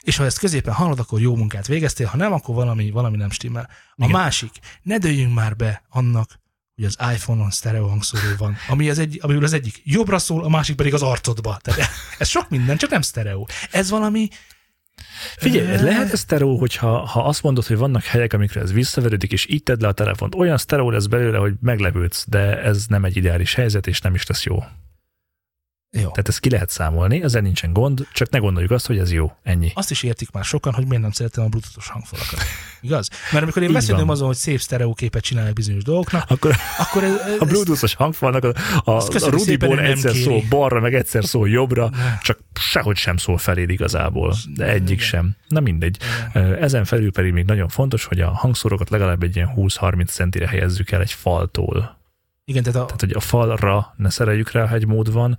[0.02, 3.30] és ha ezt középen hallod, akkor jó munkát végeztél, ha nem, akkor valami, valami nem
[3.30, 3.70] stimmel.
[3.70, 4.10] A igen.
[4.10, 4.52] másik,
[4.82, 6.40] ne dőljünk már be annak,
[6.78, 10.50] hogy az iPhone-on sztereó hangszóró van, ami az egy, amiből az egyik jobbra szól, a
[10.50, 11.60] másik pedig az arcodba.
[11.62, 13.48] Tehát ez sok minden, csak nem sztereó.
[13.72, 14.28] Ez valami,
[15.38, 19.32] Figyelj, ez lehet ez sztereó, hogyha ha azt mondod, hogy vannak helyek, amikre ez visszaverődik,
[19.32, 23.06] és így tedd le a telefont, olyan sztereó lesz belőle, hogy meglevődsz, de ez nem
[23.06, 24.64] egy ideális helyzet, és nem is lesz jó.
[25.92, 26.10] Jó.
[26.10, 29.32] Tehát ezt ki lehet számolni, ezzel nincsen gond, csak ne gondoljuk azt, hogy ez jó,
[29.44, 29.72] ennyi.
[29.74, 32.40] Azt is értik már sokan, hogy miért nem szeretem a bluetooth hangfalakat.
[32.82, 33.10] Igaz?
[33.32, 37.36] Mert amikor én beszélem azon, hogy szép sztereóképet csinálják bizonyos dolgoknak, akkor, akkor ez, ez,
[37.40, 42.18] a bluetoothos hangfalnak a, a, a Rudiból egyszer szól balra, meg egyszer szól jobbra, ne.
[42.22, 45.08] csak sehogy sem szól feléd igazából, de egyik Igen.
[45.08, 45.36] sem.
[45.48, 45.98] Na mindegy.
[46.34, 46.56] Igen.
[46.56, 50.92] Ezen felül pedig még nagyon fontos, hogy a hangszórokat legalább egy ilyen 20-30 centire helyezzük
[50.92, 51.97] el egy faltól.
[52.50, 52.86] Igen, tehát, a...
[52.86, 55.38] tehát, hogy a falra ne szereljük rá, ha egy mód van,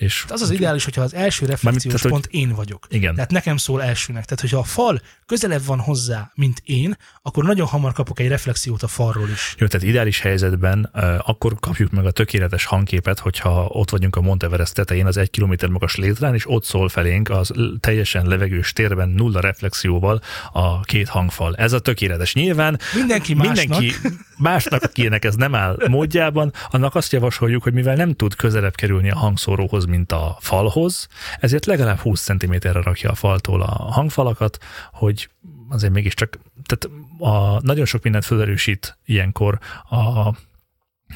[0.00, 2.86] és az az ideális, hogyha az első reflexiós pont hogy, én vagyok.
[2.90, 3.14] Igen.
[3.14, 4.24] Tehát nekem szól elsőnek.
[4.24, 8.82] Tehát, hogyha a fal közelebb van hozzá, mint én, akkor nagyon hamar kapok egy reflexiót
[8.82, 9.54] a falról is.
[9.58, 14.20] Jó, tehát ideális helyzetben uh, akkor kapjuk meg a tökéletes hangképet, hogyha ott vagyunk a
[14.20, 19.08] Monteverest tetején az egy kilométer magas létrán, és ott szól felénk az teljesen levegős térben
[19.08, 20.20] nulla reflexióval
[20.52, 21.54] a két hangfal.
[21.56, 22.34] Ez a tökéletes.
[22.34, 23.94] Nyilván mindenki másnak, mindenki
[24.36, 29.10] másnak akinek ez nem áll módjában, annak azt javasoljuk, hogy mivel nem tud közelebb kerülni
[29.10, 31.08] a hangszóróhoz, mint a falhoz,
[31.40, 34.58] ezért legalább 20 cm-re rakja a faltól a hangfalakat,
[34.92, 35.28] hogy
[35.68, 39.58] azért mégiscsak, tehát a, nagyon sok mindent felerősít ilyenkor
[39.90, 40.30] a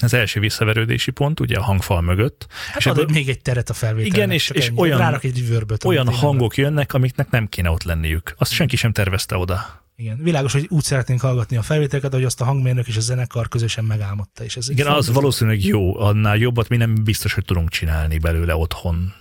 [0.01, 2.47] az első visszaverődési pont, ugye a hangfal mögött.
[2.67, 4.17] Hát és ebből, még egy teret a felvételnek.
[4.17, 8.35] Igen, és, és olyan, egy vörböt, olyan hangok jönnek, amiknek nem kéne ott lenniük.
[8.39, 9.84] Azt senki sem tervezte oda.
[9.97, 13.49] Igen, világos, hogy úgy szeretnénk hallgatni a felvételeket, hogy azt a hangmérnök és a zenekar
[13.49, 14.45] közösen megálmodta.
[14.45, 18.57] És ez Igen, az valószínűleg jó, annál jobbat mi nem biztos, hogy tudunk csinálni belőle
[18.57, 19.13] otthon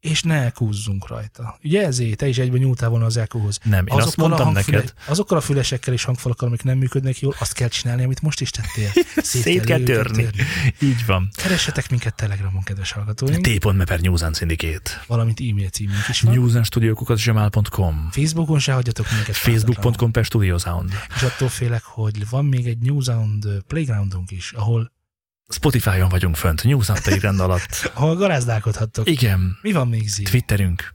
[0.00, 1.58] és ne elkúzzunk rajta.
[1.64, 3.58] Ugye ezért te is egyben nyúltál volna az ekóhoz.
[3.62, 4.94] Nem, én azokkal azt mondtam hangfüle, neked.
[5.06, 8.50] Azokkal a fülesekkel és hangfalakkal, amik nem működnek jól, azt kell csinálni, amit most is
[8.50, 8.90] tettél.
[9.16, 10.22] Szét, Szét kell, kell törni.
[10.22, 10.42] törni.
[10.80, 11.28] Így van.
[11.34, 13.40] Keressetek minket Telegramon, kedves hallgatóink.
[13.58, 14.90] T.me per News and Syndicate.
[15.06, 16.34] Valamint e-mail címünk is van.
[16.34, 19.36] newsandstudiókukat.gmail.com Facebookon se hagyjatok minket.
[19.36, 20.92] Facebook.com per Studiosound.
[21.16, 24.94] És attól félek, hogy van még egy Newsound playgroundunk is, ahol
[25.48, 26.88] Spotify-on vagyunk fönt, News
[27.20, 27.90] rend alatt.
[27.94, 29.08] Ahol garázdálkodhattok.
[29.08, 29.58] Igen.
[29.62, 30.22] Mi van még, Zé?
[30.22, 30.94] Twitterünk.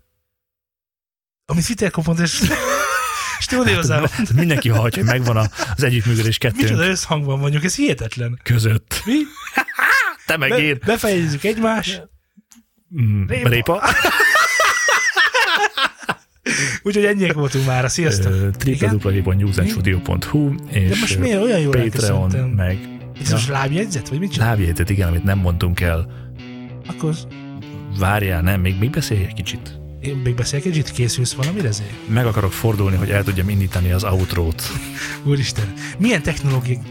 [1.45, 1.91] Ami Twitter
[2.21, 2.41] és
[3.39, 4.09] stúdiózában.
[4.09, 6.61] Hát, mindenki hallhatja, hogy megvan az együttműködés kettőnk.
[6.61, 8.39] Micsoda összhangban vagyunk, ez hihetetlen.
[8.43, 9.01] Között.
[9.05, 9.13] Mi?
[10.25, 10.79] Te meg Be, én.
[10.85, 12.01] Befejezzük egymás.
[13.01, 13.49] Mm, répa.
[13.49, 13.83] répa.
[16.83, 18.33] Úgyhogy ennyiek voltunk már, sziasztok!
[18.65, 24.47] www.newsandstudio.hu és De most miért olyan jó Patreon, meg ez most lábjegyzet, vagy mit csinál?
[24.47, 26.07] Lábjegyzet, igen, amit nem mondtunk el.
[26.87, 27.15] Akkor...
[27.99, 29.79] Várjál, nem, még, még beszélj egy kicsit.
[30.01, 32.07] Én még beszélek egy kicsit, készülsz valamire ezért?
[32.07, 34.63] Meg akarok fordulni, hogy el tudjam indítani az outrót.
[35.23, 36.21] Úristen, milyen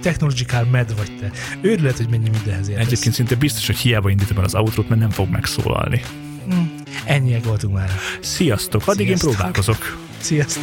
[0.00, 1.30] technological med vagy te?
[1.60, 2.86] Őrület, hogy mennyi mindenhez értesz.
[2.86, 6.02] Egyébként szinte biztos, hogy hiába indítom el az outrót, mert nem fog megszólalni.
[6.48, 6.56] Hm,
[7.04, 7.90] ennyiek voltunk már.
[8.20, 9.30] Sziasztok, addig Sziasztok.
[9.30, 9.98] én próbálkozok.
[10.20, 10.62] Sziasztok.